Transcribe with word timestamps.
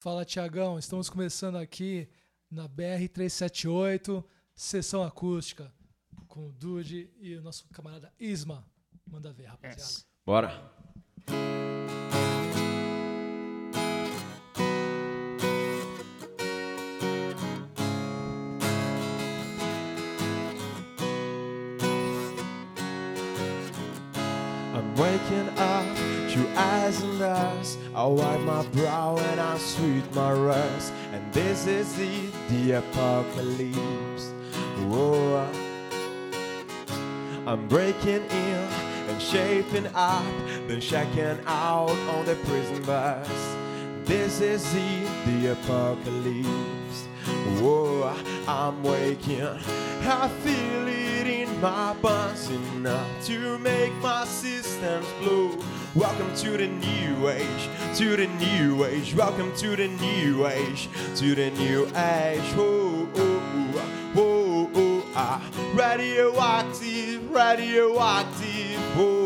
Fala, 0.00 0.24
Tiagão. 0.24 0.78
Estamos 0.78 1.10
começando 1.10 1.56
aqui 1.56 2.08
na 2.50 2.66
BR-378, 2.66 4.24
sessão 4.54 5.02
acústica, 5.02 5.70
com 6.26 6.48
o 6.48 6.52
Dude 6.52 7.10
e 7.20 7.34
o 7.34 7.42
nosso 7.42 7.68
camarada 7.68 8.10
Isma. 8.18 8.66
Manda 9.06 9.30
ver, 9.30 9.44
rapaziada. 9.44 9.82
Yes. 9.82 10.06
Bora. 10.24 10.79
I 27.92 28.06
wipe 28.06 28.40
my 28.40 28.64
brow 28.66 29.18
and 29.18 29.40
I 29.40 29.58
sweet 29.58 30.14
my 30.14 30.32
rust. 30.32 30.92
And 31.12 31.32
this 31.32 31.66
is 31.66 31.98
it, 31.98 32.32
the 32.48 32.72
apocalypse. 32.72 34.32
Whoa. 34.86 35.48
I'm 37.46 37.66
breaking 37.66 38.24
in 38.24 38.68
and 39.08 39.20
shaping 39.20 39.88
up, 39.94 40.24
then 40.68 40.80
checking 40.80 41.38
out 41.46 41.90
on 41.90 42.24
the 42.26 42.36
prison 42.44 42.82
bus. 42.84 43.59
This 44.10 44.40
is 44.40 44.74
it, 44.74 45.24
the 45.24 45.52
apocalypse. 45.52 47.06
Whoa, 47.60 48.12
I'm 48.48 48.82
waking. 48.82 49.40
I 49.40 50.26
feel 50.42 50.88
it 50.88 51.28
in 51.28 51.60
my 51.60 51.94
bones 52.02 52.50
enough 52.50 53.06
to 53.26 53.56
make 53.58 53.94
my 54.02 54.24
systems 54.24 55.06
blow. 55.20 55.56
Welcome 55.94 56.34
to 56.38 56.56
the 56.56 56.66
new 56.66 57.28
age, 57.28 57.68
to 57.98 58.16
the 58.16 58.26
new 58.26 58.84
age. 58.84 59.14
Welcome 59.14 59.54
to 59.58 59.76
the 59.76 59.86
new 59.86 60.44
age, 60.44 60.88
to 61.14 61.36
the 61.36 61.52
new 61.52 61.86
age. 61.94 62.50
Whoa, 62.56 63.04
whoa, 63.14 63.38
whoa, 64.12 64.64
whoa, 64.74 65.02
ah. 65.14 65.40
Radioactive, 65.72 67.30
radioactive. 67.30 68.80
Whoa. 68.96 69.19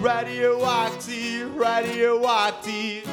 Radioactive, 0.00 1.54
radioactive. 1.54 3.06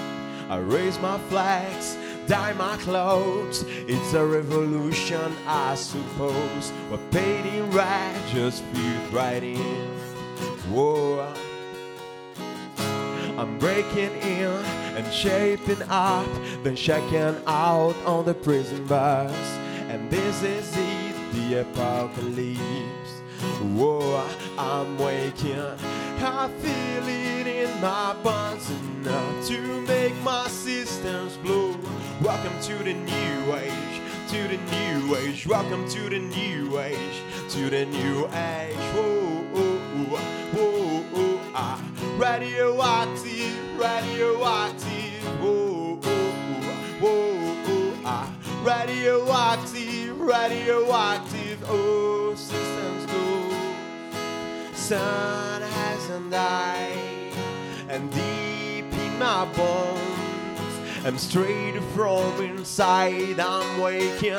I 0.49 0.57
raise 0.59 0.97
my 0.99 1.17
flags, 1.27 1.97
dye 2.27 2.53
my 2.53 2.77
clothes. 2.77 3.65
It's 3.67 4.13
a 4.13 4.25
revolution, 4.25 5.35
I 5.45 5.75
suppose. 5.75 6.71
We're 6.89 6.97
painting 7.11 7.69
right, 7.71 8.17
just 8.31 8.63
fit 8.63 9.11
right 9.11 9.43
in. 9.43 9.87
Whoa. 10.71 11.27
I'm 13.37 13.59
breaking 13.59 14.15
in 14.21 14.63
and 14.95 15.13
shaping 15.13 15.81
up, 15.89 16.25
then 16.63 16.77
checking 16.77 17.35
out 17.47 17.95
on 18.05 18.23
the 18.23 18.33
prison 18.33 18.87
bus. 18.87 19.35
And 19.89 20.09
this 20.09 20.41
is 20.41 20.73
it, 20.77 21.33
the 21.33 21.61
apocalypse. 21.61 22.61
Whoa, 23.75 24.25
I'm 24.57 24.97
waking. 24.97 25.77
I 26.19 26.49
feel 26.61 27.07
it 27.07 27.45
in 27.45 27.79
my 27.79 28.15
bones 28.23 28.71
enough 28.71 29.47
to 29.49 29.81
make 29.81 30.15
my 30.23 30.47
systems 30.47 31.37
blow. 31.37 31.75
Welcome 32.21 32.59
to 32.63 32.73
the 32.83 32.93
new 32.93 33.53
age, 33.53 34.01
to 34.29 34.47
the 34.47 34.57
new 34.57 35.15
age. 35.15 35.45
Welcome 35.45 35.87
to 35.89 36.09
the 36.09 36.17
new 36.17 36.79
age, 36.79 37.21
to 37.49 37.69
the 37.69 37.85
new 37.85 38.27
age. 38.29 38.75
Whoa, 38.95 39.43
whoa, 39.53 39.77
whoa, 40.53 41.01
whoa, 41.13 41.39
ah. 41.53 41.79
Radioactive, 42.17 43.79
radioactive. 43.79 45.23
Whoa, 45.39 45.99
whoa, 46.01 46.31
whoa, 46.99 47.55
whoa, 47.63 47.93
ah. 48.05 48.33
Radioactive, 48.63 50.19
radioactive. 50.19 51.63
Oh, 51.67 52.33
systems 52.35 52.65
go. 52.75 52.96
Sun 54.87 55.61
hasn't 55.63 56.31
died, 56.31 57.33
and 57.89 58.09
deep 58.09 58.85
in 58.85 59.19
my 59.19 59.43
bones, 59.53 61.05
I'm 61.05 61.17
straight 61.17 61.77
from 61.93 62.41
inside. 62.41 63.37
I'm 63.37 63.81
waking. 63.81 64.37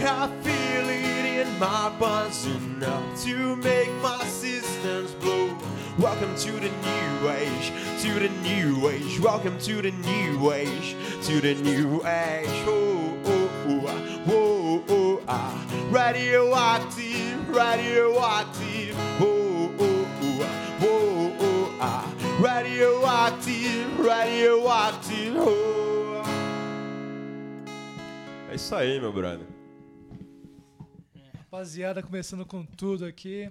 I 0.00 0.26
feel 0.42 0.88
it 0.88 1.46
in 1.46 1.58
my 1.60 1.96
bones 2.00 2.44
enough 2.44 3.22
to 3.22 3.54
make 3.54 3.92
my 4.02 4.18
systems 4.24 5.12
blow. 5.12 5.56
Welcome 5.96 6.34
to 6.38 6.50
the 6.50 6.70
new 6.70 7.28
age, 7.28 7.70
to 8.02 8.14
the 8.18 8.30
new 8.42 8.88
age. 8.88 9.20
Welcome 9.20 9.60
to 9.60 9.80
the 9.80 9.92
new 9.92 10.50
age, 10.50 10.96
to 11.22 11.40
the 11.40 11.54
new 11.54 12.04
age. 12.04 12.48
Oh, 12.66 13.16
oh, 13.26 13.50
oh, 13.68 14.22
whoa, 14.26 14.84
oh, 14.88 15.22
ah. 15.28 15.66
Radioactive, 15.92 17.48
radioactive. 17.48 18.63
Radioactive, 22.44 23.86
radioactive. 24.06 25.38
Oh. 25.38 26.22
É 28.50 28.54
isso 28.54 28.74
aí, 28.74 29.00
meu 29.00 29.10
brother. 29.10 29.46
Rapaziada, 31.38 32.02
começando 32.02 32.44
com 32.44 32.62
tudo 32.66 33.06
aqui. 33.06 33.50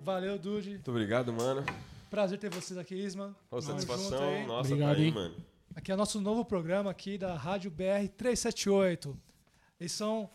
Valeu, 0.00 0.38
Dude. 0.38 0.70
Muito 0.70 0.90
obrigado, 0.90 1.34
mano. 1.34 1.66
Prazer 2.08 2.38
ter 2.38 2.48
vocês 2.48 2.78
aqui, 2.78 2.94
Isma. 2.94 3.36
Junto 3.52 3.62
satisfação. 3.62 4.26
aí. 4.26 4.46
Nossa, 4.46 4.70
Obrigado, 4.72 4.96
tá 4.96 5.02
aí, 5.02 5.12
mano. 5.12 5.34
Aqui 5.76 5.92
é 5.92 5.94
o 5.94 5.98
nosso 5.98 6.18
novo 6.18 6.46
programa 6.46 6.90
aqui 6.90 7.18
da 7.18 7.34
Rádio 7.36 7.70
BR 7.70 8.08
378. 8.16 9.14
Eles 9.78 9.92
são 9.92 10.30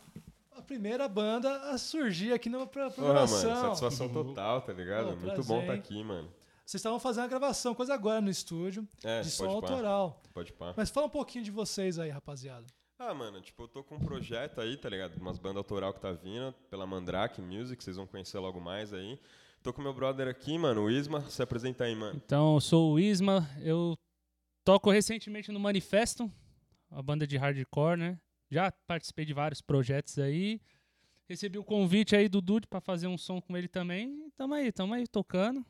a 0.55 0.61
primeira 0.61 1.07
banda 1.07 1.71
a 1.71 1.77
surgir 1.79 2.33
aqui 2.33 2.49
na 2.49 2.67
pro- 2.67 2.91
Porra, 2.91 3.13
mano, 3.13 3.27
programação. 3.27 3.75
satisfação 3.75 4.09
total, 4.09 4.61
tá 4.61 4.73
ligado? 4.73 5.05
Pô, 5.05 5.09
Muito 5.11 5.21
prazer, 5.25 5.45
bom 5.45 5.59
estar 5.61 5.73
hein? 5.73 5.79
aqui, 5.79 6.03
mano. 6.03 6.29
Vocês 6.69 6.81
estavam 6.81 6.99
fazendo 6.99 7.23
a 7.23 7.27
gravação, 7.27 7.73
coisa 7.73 7.95
agora 7.95 8.21
no 8.21 8.29
estúdio, 8.29 8.87
É, 9.03 9.21
de 9.21 9.31
som 9.31 9.45
pode 9.45 9.55
autoral. 9.55 10.21
Pode 10.31 10.53
pá. 10.53 10.71
Mas 10.77 10.91
fala 10.91 11.07
um 11.07 11.09
pouquinho 11.09 11.43
de 11.43 11.49
vocês 11.49 11.97
aí, 11.97 12.11
rapaziada. 12.11 12.67
Ah, 12.99 13.11
mano, 13.11 13.41
tipo, 13.41 13.63
eu 13.63 13.67
tô 13.67 13.83
com 13.83 13.95
um 13.95 13.99
projeto 13.99 14.61
aí, 14.61 14.77
tá 14.77 14.87
ligado? 14.87 15.17
Umas 15.17 15.39
bandas 15.39 15.57
autoral 15.57 15.91
que 15.91 15.99
tá 15.99 16.11
vindo 16.11 16.53
pela 16.69 16.85
Mandrake 16.85 17.41
Music, 17.41 17.83
vocês 17.83 17.95
vão 17.95 18.05
conhecer 18.05 18.37
logo 18.37 18.61
mais 18.61 18.93
aí. 18.93 19.19
Tô 19.63 19.73
com 19.73 19.81
meu 19.81 19.95
brother 19.95 20.27
aqui, 20.27 20.59
mano, 20.59 20.83
o 20.83 20.91
Isma. 20.91 21.27
Se 21.27 21.41
apresenta 21.41 21.85
aí, 21.85 21.95
mano. 21.95 22.21
Então, 22.23 22.53
eu 22.53 22.61
sou 22.61 22.93
o 22.93 22.99
Isma, 22.99 23.49
eu 23.63 23.97
toco 24.63 24.91
recentemente 24.91 25.51
no 25.51 25.59
Manifesto, 25.59 26.31
a 26.91 27.01
banda 27.01 27.25
de 27.25 27.35
hardcore, 27.35 27.97
né? 27.97 28.19
Já 28.51 28.71
participei 28.85 29.25
de 29.25 29.33
vários 29.33 29.59
projetos 29.59 30.19
aí. 30.19 30.61
Recebi 31.27 31.57
o 31.57 31.63
convite 31.63 32.15
aí 32.15 32.29
do 32.29 32.39
Dude 32.39 32.67
pra 32.67 32.79
fazer 32.79 33.07
um 33.07 33.17
som 33.17 33.41
com 33.41 33.57
ele 33.57 33.67
também. 33.67 34.27
E 34.27 34.31
tamo 34.37 34.53
aí, 34.53 34.71
tamo 34.71 34.93
aí 34.93 35.07
tocando, 35.07 35.65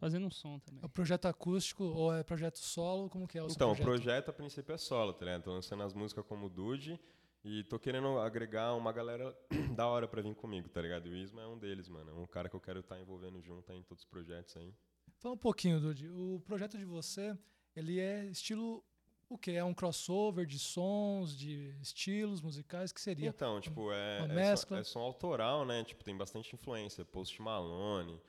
fazendo 0.00 0.26
um 0.26 0.30
som 0.30 0.58
também. 0.58 0.82
É 0.82 0.86
o 0.86 0.88
projeto 0.88 1.26
acústico 1.26 1.84
ou 1.84 2.12
é 2.12 2.24
projeto 2.24 2.58
solo? 2.58 3.08
Como 3.10 3.28
que 3.28 3.38
é 3.38 3.42
o 3.42 3.48
seu 3.48 3.54
Então, 3.54 3.72
o 3.72 3.76
projeto? 3.76 4.02
projeto 4.02 4.28
a 4.30 4.32
princípio 4.32 4.74
é 4.74 4.78
solo, 4.78 5.12
tá 5.12 5.26
ligado? 5.26 5.44
Tô 5.44 5.52
lançando 5.52 5.82
as 5.82 5.92
músicas 5.92 6.24
como 6.26 6.48
Dude 6.48 6.98
e 7.44 7.62
tô 7.64 7.78
querendo 7.78 8.18
agregar 8.18 8.74
uma 8.74 8.92
galera 8.92 9.36
da 9.76 9.86
hora 9.86 10.08
pra 10.08 10.22
vir 10.22 10.34
comigo, 10.34 10.70
tá 10.70 10.80
ligado? 10.80 11.06
E 11.06 11.10
o 11.12 11.16
Isma 11.16 11.42
é 11.42 11.46
um 11.46 11.58
deles, 11.58 11.86
mano. 11.88 12.10
É 12.10 12.14
um 12.14 12.26
cara 12.26 12.48
que 12.48 12.56
eu 12.56 12.60
quero 12.60 12.80
estar 12.80 12.98
envolvendo 12.98 13.40
junto 13.42 13.70
aí 13.70 13.78
em 13.78 13.82
todos 13.82 14.02
os 14.02 14.08
projetos 14.08 14.56
aí. 14.56 14.74
Fala 15.18 15.34
um 15.34 15.38
pouquinho, 15.38 15.78
Dude. 15.78 16.08
O 16.08 16.40
projeto 16.46 16.78
de 16.78 16.84
você, 16.86 17.36
ele 17.76 18.00
é 18.00 18.24
estilo 18.24 18.82
o 19.28 19.38
quê? 19.38 19.52
É 19.52 19.62
um 19.62 19.72
crossover 19.72 20.44
de 20.44 20.58
sons, 20.58 21.36
de 21.36 21.72
estilos 21.80 22.40
musicais? 22.40 22.90
que 22.90 23.00
seria? 23.00 23.28
Então, 23.28 23.60
tipo, 23.60 23.92
é, 23.92 24.22
uma 24.22 24.32
é, 24.32 24.34
mescla. 24.34 24.78
som, 24.78 24.80
é 24.80 24.84
som 24.84 25.00
autoral, 25.00 25.64
né? 25.64 25.84
Tipo, 25.84 26.02
tem 26.02 26.16
bastante 26.16 26.52
influência. 26.54 27.04
Post 27.04 27.40
Malone, 27.40 28.20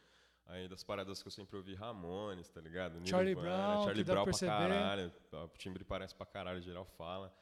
aí 0.51 0.67
das 0.67 0.83
paradas 0.83 1.21
que 1.21 1.27
eu 1.27 1.31
sempre 1.31 1.55
ouvi, 1.57 1.73
Ramones, 1.73 2.49
tá 2.49 2.61
ligado? 2.61 2.93
Charlie 3.07 3.35
Nirvana, 3.35 3.57
Brown, 3.57 3.83
Charlie 3.83 4.03
pra 4.03 4.13
Brown 4.13 4.23
pra 4.25 4.31
perceber. 4.31 4.51
caralho. 4.51 5.13
O 5.31 5.47
timbre 5.57 5.83
parece 5.83 6.13
pra 6.13 6.25
caralho, 6.25 6.61
geral 6.61 6.85
fala. 6.85 7.33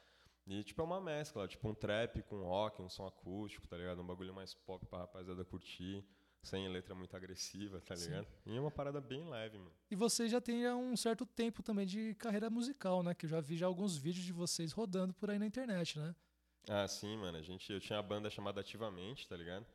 E, 0.46 0.64
tipo, 0.64 0.80
é 0.80 0.84
uma 0.84 1.00
mescla, 1.00 1.46
tipo 1.46 1.68
um 1.68 1.74
trap 1.74 2.22
com 2.22 2.42
rock, 2.42 2.80
um 2.80 2.88
som 2.88 3.06
acústico, 3.06 3.66
tá 3.68 3.76
ligado? 3.76 4.00
Um 4.00 4.06
bagulho 4.06 4.34
mais 4.34 4.54
pop 4.54 4.84
pra 4.86 5.00
rapaziada 5.00 5.44
curtir, 5.44 6.04
sem 6.42 6.68
letra 6.68 6.94
muito 6.94 7.14
agressiva, 7.14 7.80
tá 7.80 7.94
Sim. 7.94 8.10
ligado? 8.10 8.26
E 8.46 8.56
é 8.56 8.60
uma 8.60 8.70
parada 8.70 9.00
bem 9.00 9.28
leve, 9.28 9.58
mano. 9.58 9.72
E 9.90 9.94
você 9.94 10.28
já 10.28 10.40
tem 10.40 10.68
um 10.72 10.96
certo 10.96 11.26
tempo 11.26 11.62
também 11.62 11.86
de 11.86 12.14
carreira 12.14 12.48
musical, 12.48 13.02
né? 13.02 13.14
Que 13.14 13.26
eu 13.26 13.30
já 13.30 13.40
vi 13.40 13.56
já 13.56 13.66
alguns 13.66 13.96
vídeos 13.96 14.24
de 14.24 14.32
vocês 14.32 14.72
rodando 14.72 15.12
por 15.14 15.30
aí 15.30 15.38
na 15.38 15.46
internet, 15.46 15.98
né? 15.98 16.14
Ah, 16.68 16.86
sim, 16.88 17.16
mano. 17.16 17.38
A 17.38 17.42
gente, 17.42 17.72
eu 17.72 17.80
tinha 17.80 17.98
a 17.98 18.02
banda 18.02 18.30
chamada 18.30 18.60
Ativamente, 18.60 19.28
tá 19.28 19.36
ligado? 19.36 19.66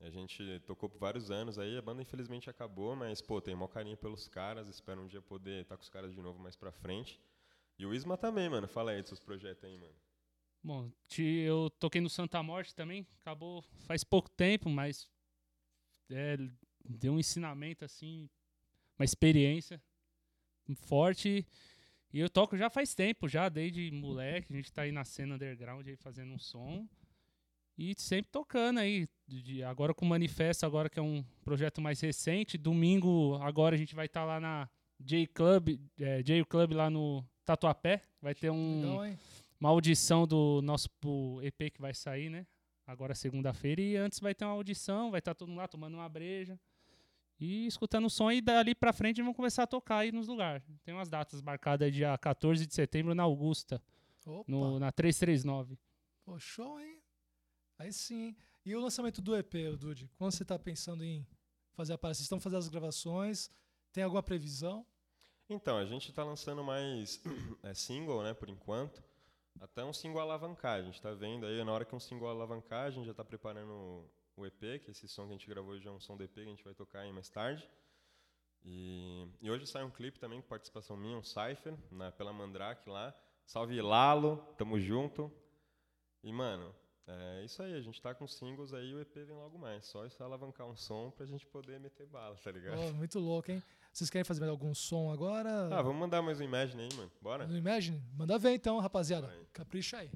A 0.00 0.10
gente 0.10 0.60
tocou 0.60 0.88
por 0.88 0.98
vários 0.98 1.30
anos 1.30 1.58
aí, 1.58 1.76
a 1.76 1.82
banda 1.82 2.02
infelizmente 2.02 2.48
acabou, 2.48 2.94
mas, 2.94 3.20
pô, 3.20 3.40
tem 3.40 3.54
maior 3.54 3.68
carinho 3.68 3.96
pelos 3.96 4.28
caras, 4.28 4.68
espero 4.68 5.02
um 5.02 5.08
dia 5.08 5.20
poder 5.20 5.62
estar 5.62 5.76
com 5.76 5.82
os 5.82 5.88
caras 5.88 6.12
de 6.12 6.20
novo 6.20 6.38
mais 6.38 6.54
pra 6.54 6.70
frente. 6.70 7.20
E 7.78 7.84
o 7.84 7.92
Isma 7.92 8.16
também, 8.16 8.48
mano. 8.48 8.68
Fala 8.68 8.92
aí 8.92 9.00
dos 9.00 9.08
seus 9.08 9.20
projetos 9.20 9.64
aí, 9.64 9.76
mano. 9.76 9.94
Bom, 10.62 10.90
eu 11.18 11.70
toquei 11.78 12.00
no 12.00 12.10
Santa 12.10 12.42
Morte 12.42 12.74
também, 12.74 13.06
acabou 13.20 13.62
faz 13.86 14.02
pouco 14.02 14.28
tempo, 14.28 14.68
mas 14.68 15.08
é, 16.10 16.36
deu 16.84 17.12
um 17.12 17.18
ensinamento 17.18 17.84
assim, 17.84 18.28
uma 18.98 19.04
experiência 19.04 19.80
forte. 20.74 21.46
E 22.12 22.18
eu 22.18 22.28
toco 22.28 22.56
já 22.56 22.70
faz 22.70 22.94
tempo, 22.94 23.28
já 23.28 23.48
desde 23.48 23.90
moleque. 23.90 24.52
A 24.52 24.56
gente 24.56 24.72
tá 24.72 24.82
aí 24.82 24.92
na 24.92 25.04
cena 25.04 25.34
underground 25.34 25.86
aí 25.86 25.96
fazendo 25.96 26.32
um 26.32 26.38
som. 26.38 26.88
E 27.78 27.94
sempre 27.96 28.30
tocando 28.32 28.78
aí. 28.80 29.08
de- 29.26 29.62
agora 29.62 29.92
com 29.94 30.04
o 30.04 30.08
Manifesto, 30.08 30.64
agora 30.66 30.88
que 30.88 30.98
é 30.98 31.02
um 31.02 31.22
projeto 31.44 31.80
mais 31.80 32.00
recente. 32.00 32.56
Domingo, 32.58 33.34
agora 33.42 33.74
a 33.74 33.78
gente 33.78 33.94
vai 33.94 34.06
estar 34.06 34.24
lá 34.24 34.40
na 34.40 34.68
J 34.98 35.26
Club, 35.28 35.78
é, 36.00 36.22
J 36.22 36.44
Club 36.46 36.72
lá 36.72 36.88
no 36.90 37.24
Tatuapé. 37.44 38.02
Vai 38.22 38.34
ter 38.34 38.50
um, 38.50 38.80
Legal, 39.00 39.18
uma 39.60 39.68
audição 39.68 40.26
do 40.26 40.60
nosso 40.62 40.88
EP 41.42 41.70
que 41.70 41.80
vai 41.80 41.92
sair, 41.94 42.28
né? 42.30 42.46
Agora 42.86 43.14
segunda-feira. 43.14 43.80
E 43.82 43.96
antes 43.96 44.18
vai 44.18 44.34
ter 44.34 44.44
uma 44.46 44.54
audição, 44.54 45.10
vai 45.10 45.18
estar 45.20 45.34
todo 45.34 45.48
mundo 45.48 45.58
lá 45.58 45.68
tomando 45.68 45.94
uma 45.94 46.08
breja. 46.08 46.58
E 47.38 47.66
escutando 47.66 48.06
o 48.06 48.10
som. 48.10 48.32
E 48.32 48.40
dali 48.40 48.74
pra 48.74 48.92
frente 48.94 49.22
vão 49.22 49.34
começar 49.34 49.64
a 49.64 49.66
tocar 49.66 49.98
aí 49.98 50.10
nos 50.10 50.26
lugares. 50.26 50.64
Tem 50.84 50.92
umas 50.94 51.08
datas 51.10 51.40
marcadas 51.42 51.92
dia 51.92 52.16
14 52.18 52.66
de 52.66 52.74
setembro 52.74 53.14
na 53.14 53.22
Augusta, 53.24 53.80
Opa, 54.26 54.50
no, 54.50 54.78
na 54.80 54.90
339. 54.90 55.78
pô, 56.24 56.38
show, 56.40 56.80
hein? 56.80 56.97
Aí 57.78 57.92
sim. 57.92 58.36
E 58.64 58.74
o 58.74 58.80
lançamento 58.80 59.22
do 59.22 59.36
EP, 59.36 59.54
Dude? 59.78 60.10
Quando 60.18 60.32
você 60.32 60.44
tá 60.44 60.58
pensando 60.58 61.04
em 61.04 61.24
fazer 61.74 61.92
a 61.92 61.98
parada? 61.98 62.14
Vocês 62.14 62.24
estão 62.24 62.40
fazendo 62.40 62.58
as 62.58 62.68
gravações? 62.68 63.48
Tem 63.92 64.02
alguma 64.02 64.22
previsão? 64.22 64.84
Então, 65.48 65.78
a 65.78 65.84
gente 65.86 66.12
tá 66.12 66.24
lançando 66.24 66.62
mais 66.62 67.22
é, 67.62 67.72
single, 67.72 68.22
né, 68.22 68.34
por 68.34 68.48
enquanto. 68.48 69.02
Até 69.60 69.84
um 69.84 69.92
single 69.92 70.20
alavancar. 70.20 70.80
A 70.80 70.82
gente 70.82 71.00
tá 71.00 71.12
vendo 71.14 71.46
aí, 71.46 71.64
na 71.64 71.72
hora 71.72 71.84
que 71.84 71.94
um 71.94 72.00
single 72.00 72.28
alavancar, 72.28 72.86
a 72.86 72.90
gente 72.90 73.06
já 73.06 73.14
tá 73.14 73.24
preparando 73.24 74.04
o 74.36 74.46
EP, 74.46 74.82
que 74.84 74.90
esse 74.90 75.08
som 75.08 75.26
que 75.26 75.30
a 75.30 75.36
gente 75.36 75.48
gravou 75.48 75.72
hoje 75.72 75.86
é 75.86 75.90
um 75.90 76.00
som 76.00 76.16
do 76.16 76.24
EP 76.24 76.34
que 76.34 76.40
a 76.40 76.44
gente 76.44 76.64
vai 76.64 76.74
tocar 76.74 77.00
aí 77.00 77.12
mais 77.12 77.28
tarde. 77.28 77.68
E, 78.64 79.26
e 79.40 79.50
hoje 79.50 79.66
sai 79.66 79.84
um 79.84 79.90
clipe 79.90 80.18
também 80.18 80.42
com 80.42 80.48
participação 80.48 80.96
minha, 80.96 81.16
um 81.16 81.22
Cypher, 81.22 81.76
na, 81.90 82.12
pela 82.12 82.32
Mandrake 82.32 82.88
lá. 82.90 83.14
Salve 83.46 83.80
Lalo, 83.80 84.36
tamo 84.58 84.78
junto. 84.78 85.32
E, 86.22 86.32
mano, 86.32 86.74
é 87.08 87.44
isso 87.44 87.62
aí, 87.62 87.74
a 87.74 87.80
gente 87.80 88.00
tá 88.00 88.14
com 88.14 88.26
singles 88.26 88.74
aí, 88.74 88.94
o 88.94 89.00
EP 89.00 89.14
vem 89.14 89.36
logo 89.36 89.58
mais. 89.58 89.86
Só 89.86 90.04
isso 90.04 90.22
alavancar 90.22 90.66
um 90.66 90.76
som 90.76 91.10
pra 91.10 91.24
gente 91.26 91.46
poder 91.46 91.80
meter 91.80 92.06
bala, 92.06 92.36
tá 92.36 92.50
ligado? 92.50 92.78
Ó, 92.78 92.92
muito 92.92 93.18
louco, 93.18 93.50
hein? 93.50 93.62
Vocês 93.92 94.10
querem 94.10 94.24
fazer 94.24 94.40
mais 94.40 94.50
algum 94.50 94.74
som 94.74 95.10
agora? 95.10 95.74
Ah, 95.74 95.82
vamos 95.82 95.98
mandar 95.98 96.22
mais 96.22 96.38
um 96.38 96.44
Imagine 96.44 96.82
aí, 96.82 96.88
mano. 96.94 97.10
Bora? 97.20 97.46
No 97.46 97.56
Imagine? 97.56 98.02
Manda 98.14 98.38
ver 98.38 98.52
então, 98.52 98.78
rapaziada. 98.78 99.26
Vai. 99.26 99.46
Capricha 99.52 99.98
aí. 99.98 100.10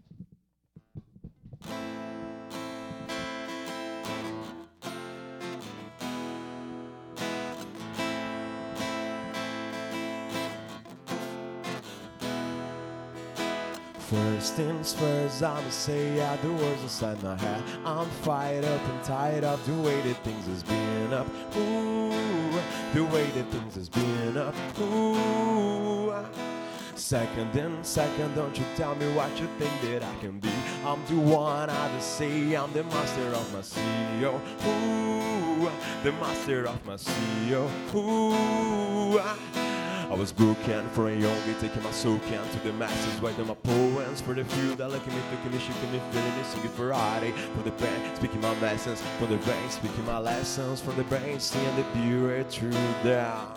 Things 14.56 14.92
first, 14.92 15.42
I'ma 15.42 15.70
say 15.70 16.20
out 16.20 16.42
the 16.42 16.52
words 16.52 16.82
inside 16.82 17.22
my 17.22 17.36
head. 17.36 17.62
I'm 17.86 18.06
fired 18.20 18.66
up 18.66 18.80
and 18.82 19.02
tired 19.02 19.44
of 19.44 19.64
the 19.66 19.72
way 19.80 19.98
that 20.02 20.22
things 20.24 20.46
has 20.46 20.62
been 20.62 21.12
up. 21.14 21.26
Ooh, 21.56 22.60
the 22.92 23.02
way 23.02 23.24
that 23.30 23.50
things 23.50 23.76
has 23.76 23.88
been 23.88 24.36
up. 24.36 24.54
Ooh. 24.78 26.12
Second 26.94 27.56
and 27.56 27.84
second, 27.84 28.34
don't 28.34 28.56
you 28.58 28.64
tell 28.76 28.94
me 28.94 29.10
what 29.14 29.30
you 29.40 29.48
think 29.58 29.72
that 29.82 30.02
I 30.02 30.14
can 30.20 30.38
be. 30.38 30.52
I'm 30.84 31.02
the 31.06 31.16
one 31.16 31.70
I 31.70 31.88
just 31.96 32.18
say 32.18 32.54
I'm 32.54 32.70
the 32.74 32.84
master 32.84 33.28
of 33.28 33.52
my 33.54 33.60
CEO. 33.60 34.38
Ooh, 34.66 35.70
the 36.04 36.12
master 36.12 36.66
of 36.66 36.84
my 36.84 36.96
CEO. 36.96 37.70
Ooh. 37.94 39.61
I 40.12 40.14
was 40.14 40.30
broken 40.30 40.86
for 40.90 41.08
a 41.08 41.16
young 41.16 41.38
taking 41.58 41.82
my 41.82 41.90
soul 41.90 42.18
can 42.28 42.46
to 42.46 42.58
the 42.58 42.72
masses, 42.74 43.18
writing 43.22 43.46
my 43.46 43.54
poems 43.54 44.20
for 44.20 44.34
the 44.34 44.44
few 44.44 44.74
that 44.74 44.92
at 44.92 45.06
me, 45.06 45.14
thinking 45.30 45.52
me, 45.52 45.58
shaking 45.58 45.90
me, 45.90 46.02
feeling 46.10 46.36
me, 46.36 46.44
singing 46.44 46.68
Friday 46.68 47.32
for 47.56 47.62
the 47.62 47.70
band, 47.70 48.16
speaking 48.18 48.42
my 48.42 48.60
lessons 48.60 49.00
from 49.18 49.30
the 49.30 49.38
brain, 49.38 49.70
speaking 49.70 50.04
my 50.04 50.18
lessons 50.18 50.82
from 50.82 50.96
the 50.96 51.04
brain, 51.04 51.40
seeing 51.40 51.76
the 51.76 51.84
pure 51.94 52.44
truth 52.44 53.02
down. 53.02 53.54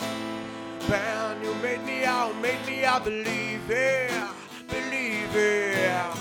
Man, 0.87 1.43
you 1.43 1.53
made 1.55 1.83
me 1.83 2.05
out, 2.05 2.33
made 2.37 2.65
me 2.65 2.85
out, 2.85 3.03
believe 3.03 3.69
it, 3.69 4.11
believe 4.69 5.35
it. 5.35 6.15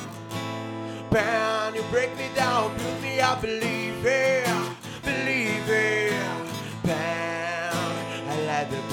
Man, 1.13 1.77
you 1.77 1.83
break 1.93 2.11
me 2.19 2.27
down, 2.35 2.77
build 2.77 3.03
me 3.03 3.21
up, 3.21 3.41
believe 3.41 4.05
it, 4.05 4.54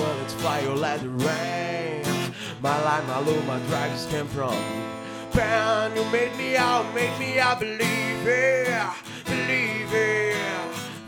bullets 0.02 0.34
fly, 0.36 0.66
or 0.66 0.76
let 0.76 1.04
it 1.04 1.16
rain. 1.28 2.04
My 2.62 2.78
life, 2.84 3.06
my 3.08 3.20
love, 3.20 3.46
my 3.48 3.60
drugs 3.70 4.08
came 4.08 4.28
from. 4.28 4.58
Bam, 5.34 5.96
you 5.96 6.04
made 6.12 6.36
me 6.38 6.58
out, 6.58 6.86
made 6.94 7.18
me 7.20 7.40
out, 7.40 7.60
believe 7.60 8.24
it, 8.26 8.90
believe 9.26 9.94
it. 9.94 10.36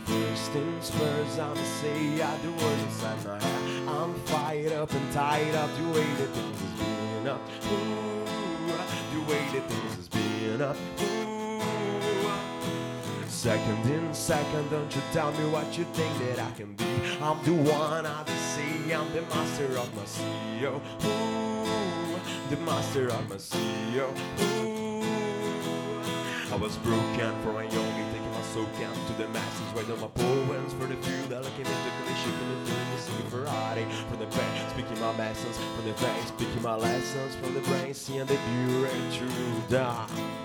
First 0.04 0.46
things 0.52 0.90
first, 0.90 1.38
I'ma 1.38 1.64
say 1.80 2.22
I 2.22 2.36
do 2.38 2.50
words 2.52 2.82
inside 2.82 3.24
my 3.26 3.42
head. 3.42 3.88
I'm 3.88 4.14
fired 4.32 4.72
up 4.72 4.92
and 4.92 5.12
tired 5.12 5.54
up 5.54 5.70
the 5.76 5.86
way 5.96 6.08
that 6.20 6.30
things 6.36 6.60
has 6.60 6.72
been 6.80 7.26
up. 7.28 7.40
Ooh, 7.72 8.24
the 9.14 9.20
way 9.30 9.42
things 9.50 9.94
has 9.96 10.08
been 10.08 10.62
up. 10.62 10.76
Ooh. 11.02 11.33
Second 13.44 13.90
in 13.90 14.14
second, 14.14 14.70
don't 14.70 14.96
you 14.96 15.02
tell 15.12 15.30
me 15.32 15.44
what 15.50 15.76
you 15.76 15.84
think 15.92 16.18
that 16.20 16.38
I 16.38 16.50
can 16.52 16.72
be. 16.76 16.86
I'm 17.20 17.44
the 17.44 17.52
one 17.52 18.06
I 18.06 18.24
see, 18.24 18.90
I'm 18.90 19.12
the 19.12 19.20
master 19.20 19.66
of 19.76 19.94
my 19.94 20.04
CEO. 20.04 20.80
Ooh, 21.04 22.48
the 22.48 22.56
master 22.64 23.08
of 23.08 23.28
my 23.28 23.36
CEO. 23.36 24.08
Ooh, 24.40 25.04
I 26.54 26.56
was 26.56 26.78
broken 26.78 27.34
for 27.42 27.60
a 27.60 27.68
young 27.68 27.92
taking 28.16 28.32
my 28.32 28.40
soul 28.54 28.64
down 28.80 28.96
to 29.08 29.12
the 29.20 29.28
masses, 29.28 29.74
writing 29.76 30.00
my 30.00 30.08
poems 30.08 30.72
for 30.72 30.86
the 30.86 30.96
few 31.04 31.20
that 31.28 31.44
look 31.44 31.52
at 31.52 31.68
me, 31.68 31.76
taking 31.84 32.06
me, 32.08 32.14
shaking 32.24 32.48
me, 32.48 32.64
feeling 32.64 32.90
me, 32.92 32.96
singing 32.96 33.28
Friday 33.28 33.86
from 34.08 34.20
the 34.20 34.26
brain, 34.32 34.70
speaking 34.70 34.98
my 35.00 35.14
lessons 35.18 35.58
from 35.58 35.84
the 35.84 35.92
vein, 35.92 36.26
speaking 36.28 36.62
my 36.62 36.76
lessons 36.76 37.34
from 37.34 37.52
the 37.52 37.60
brain, 37.60 37.92
seeing 37.92 38.24
the 38.24 38.38
pure 38.40 38.88
truth. 39.12 39.74
Ah. 39.74 40.43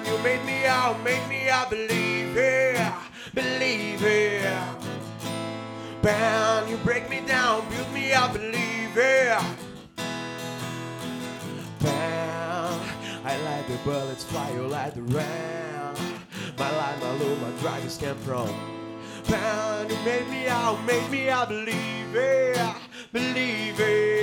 Man, 0.00 0.12
you 0.12 0.22
made 0.22 0.44
me 0.46 0.64
out, 0.66 1.02
made 1.04 1.28
me 1.28 1.48
out, 1.50 1.68
believe 1.68 2.36
it, 2.36 2.92
believe 3.34 4.02
it. 4.02 4.42
Man, 6.02 6.68
you 6.68 6.76
break 6.78 7.10
me 7.10 7.20
down, 7.26 7.68
build 7.68 7.92
me 7.92 8.12
up, 8.12 8.32
believe 8.32 8.96
it. 8.96 9.38
Bam, 11.80 12.80
I 13.24 13.36
let 13.44 13.68
the 13.68 13.76
bullets 13.84 14.24
fly, 14.24 14.50
you 14.52 14.62
let 14.62 14.94
the 14.94 15.02
rain. 15.02 15.26
My 16.58 16.70
life, 16.76 17.00
my 17.00 17.10
love, 17.10 17.42
my 17.42 17.50
dragons 17.60 17.98
came 17.98 18.16
from. 18.16 18.48
Bam, 19.28 19.90
you 19.90 19.96
made 20.04 20.28
me 20.30 20.48
out, 20.48 20.82
made 20.86 21.10
me 21.10 21.28
out, 21.28 21.48
believe 21.50 22.14
it, 22.14 22.58
believe 23.12 23.78
it. 23.80 24.20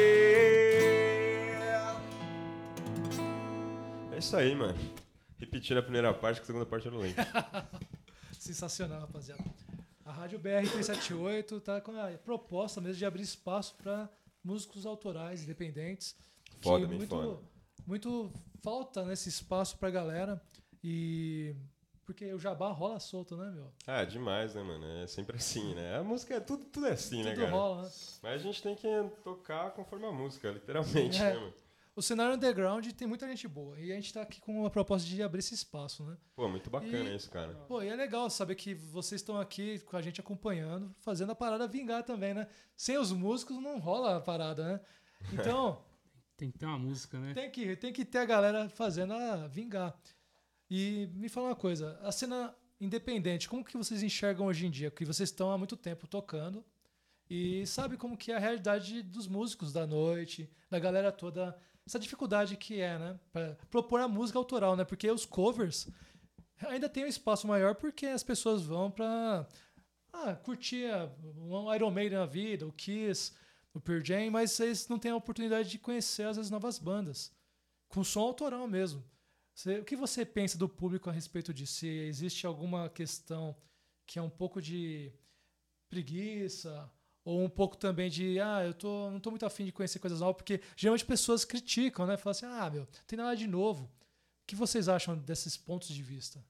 É 4.11 4.17
isso 4.17 4.35
aí, 4.35 4.55
mano. 4.55 4.96
Repetindo 5.39 5.77
a 5.77 5.83
primeira 5.83 6.13
parte, 6.13 6.37
que 6.37 6.43
a 6.43 6.47
segunda 6.47 6.65
parte 6.65 6.85
eu 6.87 6.91
não 6.91 6.99
lembro. 6.99 7.23
Sensacional, 8.39 9.01
rapaziada. 9.01 9.43
A 10.05 10.11
Rádio 10.11 10.39
BR378 10.39 11.61
tá 11.61 11.81
com 11.81 11.91
a 11.99 12.11
proposta 12.17 12.79
mesmo 12.79 12.97
de 12.97 13.05
abrir 13.05 13.21
espaço 13.23 13.75
para 13.81 14.09
músicos 14.43 14.85
autorais, 14.85 15.43
independentes. 15.43 16.15
Foda, 16.61 16.87
que 16.87 16.93
muito, 16.95 17.09
foda. 17.09 17.39
muito 17.85 18.31
falta 18.63 19.03
nesse 19.03 19.29
espaço 19.29 19.77
pra 19.77 19.89
galera. 19.89 20.41
E. 20.83 21.55
Porque 22.05 22.33
o 22.33 22.39
jabá 22.39 22.71
rola 22.71 23.01
solto, 23.01 23.35
né, 23.35 23.51
meu? 23.51 23.69
Ah, 23.85 24.05
demais, 24.05 24.55
né, 24.55 24.63
mano? 24.63 24.85
É 25.03 25.07
sempre 25.07 25.35
assim, 25.35 25.75
né? 25.75 25.97
A 25.97 26.03
música 26.03 26.35
é 26.35 26.39
tudo, 26.39 26.63
tudo 26.63 26.87
é 26.87 26.91
assim, 26.93 27.21
né, 27.21 27.31
Tudo 27.31 27.41
cara? 27.41 27.51
rola, 27.51 27.81
né? 27.83 27.89
Mas 28.23 28.33
a 28.35 28.37
gente 28.43 28.63
tem 28.63 28.75
que 28.75 28.87
tocar 29.25 29.71
conforme 29.71 30.05
a 30.05 30.11
música, 30.13 30.49
literalmente, 30.49 31.17
É. 31.21 31.33
né, 31.33 31.39
mano? 31.39 31.53
O 31.97 32.01
cenário 32.01 32.35
underground 32.35 32.85
tem 32.91 33.07
muita 33.07 33.27
gente 33.27 33.47
boa. 33.47 33.79
E 33.79 33.91
a 33.91 33.95
gente 33.95 34.13
tá 34.13 34.21
aqui 34.21 34.39
com 34.39 34.59
uma 34.61 34.69
proposta 34.69 35.07
de 35.07 35.21
abrir 35.23 35.39
esse 35.39 35.55
espaço, 35.55 36.03
né? 36.05 36.15
Pô, 36.35 36.47
muito 36.47 36.69
bacana 36.69 37.09
E- 37.09 37.15
isso, 37.15 37.29
cara. 37.31 37.55
Pô, 37.67 37.81
e 37.81 37.87
é 37.87 37.95
legal 37.95 38.29
saber 38.29 38.53
que 38.53 38.75
vocês 38.75 39.19
estão 39.19 39.39
aqui 39.41 39.79
com 39.79 39.97
a 39.97 40.01
gente 40.01 40.21
acompanhando, 40.21 40.93
fazendo 40.99 41.31
a 41.31 41.35
parada 41.35 41.67
vingar 41.67 42.03
também, 42.03 42.35
né? 42.35 42.47
Sem 42.75 42.97
os 42.99 43.11
músicos 43.11 43.57
não 43.61 43.79
rola 43.79 44.17
a 44.17 44.21
parada, 44.21 44.63
né? 44.73 44.81
Então, 45.57 45.83
Tem 46.37 46.51
que 46.51 46.59
ter 46.59 46.67
uma 46.67 46.77
música, 46.77 47.19
né? 47.19 47.33
tem 47.33 47.49
que, 47.49 47.75
tem 47.75 47.91
que 47.91 48.05
ter 48.05 48.19
a 48.19 48.25
galera 48.25 48.69
fazendo 48.69 49.13
a 49.13 49.47
vingar. 49.47 49.99
E 50.69 51.09
me 51.15 51.27
fala 51.29 51.47
uma 51.47 51.55
coisa, 51.55 51.97
a 52.03 52.11
cena 52.11 52.55
independente, 52.79 53.49
como 53.49 53.65
que 53.65 53.75
vocês 53.75 54.03
enxergam 54.03 54.45
hoje 54.45 54.67
em 54.67 54.69
dia? 54.69 54.91
Porque 54.91 55.03
vocês 55.03 55.29
estão 55.29 55.49
há 55.51 55.57
muito 55.57 55.75
tempo 55.75 56.05
tocando 56.07 56.63
e 57.27 57.65
sabe 57.65 57.97
como 57.97 58.15
que 58.15 58.31
é 58.31 58.35
a 58.35 58.39
realidade 58.39 59.01
dos 59.01 59.27
músicos 59.27 59.73
da 59.73 59.87
noite, 59.87 60.47
da 60.69 60.77
galera 60.77 61.11
toda, 61.11 61.57
essa 61.87 61.97
dificuldade 61.99 62.55
que 62.57 62.79
é, 62.79 62.99
né? 62.99 63.19
Pra 63.31 63.55
propor 63.71 63.99
a 64.01 64.07
música 64.07 64.37
autoral, 64.37 64.75
né? 64.75 64.83
Porque 64.85 65.09
os 65.09 65.25
covers 65.25 65.87
ainda 66.67 66.87
tem 66.89 67.03
um 67.05 67.07
espaço 67.07 67.47
maior 67.47 67.75
porque 67.75 68.05
as 68.05 68.23
pessoas 68.23 68.61
vão 68.63 68.91
pra 68.91 69.47
ah, 70.13 70.35
curtir 70.35 70.85
um 71.37 71.73
Iron 71.73 71.89
Maiden 71.91 72.19
na 72.19 72.25
vida, 72.25 72.67
o 72.67 72.71
Kiss, 72.73 73.31
o 73.73 73.79
Pearl 73.79 74.03
Jam, 74.03 74.29
mas 74.31 74.51
vocês 74.51 74.87
não 74.87 74.99
têm 74.99 75.11
a 75.11 75.15
oportunidade 75.15 75.69
de 75.69 75.79
conhecer 75.79 76.25
vezes 76.27 76.49
novas 76.51 76.77
bandas, 76.79 77.31
com 77.87 78.03
som 78.03 78.21
autoral 78.21 78.67
mesmo. 78.67 79.03
Você- 79.53 79.79
o 79.79 79.85
que 79.85 79.95
você 79.95 80.25
pensa 80.25 80.57
do 80.57 80.67
público 80.69 81.09
a 81.09 81.13
respeito 81.13 81.53
disso? 81.53 81.73
Se 81.75 81.87
existe 81.87 82.45
alguma 82.45 82.89
questão 82.89 83.55
que 84.05 84.19
é 84.19 84.21
um 84.21 84.29
pouco 84.29 84.61
de 84.61 85.11
preguiça 85.89 86.91
ou 87.27 87.43
um 87.43 87.49
pouco 87.49 87.75
também 87.75 88.09
de 88.09 88.39
ah, 88.39 88.63
eu 88.63 88.73
tô, 88.73 89.11
não 89.11 89.19
tô 89.19 89.29
muito 89.29 89.45
afim 89.45 89.65
de 89.65 89.73
conhecer 89.73 89.99
coisas 89.99 90.21
novas, 90.21 90.37
porque 90.37 90.61
geralmente 90.77 91.03
pessoas 91.03 91.43
criticam, 91.43 92.07
né? 92.07 92.15
Falam 92.15 92.31
assim, 92.31 92.45
ah, 92.45 92.69
meu, 92.69 92.87
tem 93.05 93.17
nada 93.17 93.35
de 93.35 93.45
novo. 93.45 93.83
O 93.83 94.47
que 94.47 94.55
vocês 94.55 94.87
acham 94.87 95.17
desses 95.17 95.57
pontos 95.57 95.89
de 95.89 96.01
vista? 96.01 96.41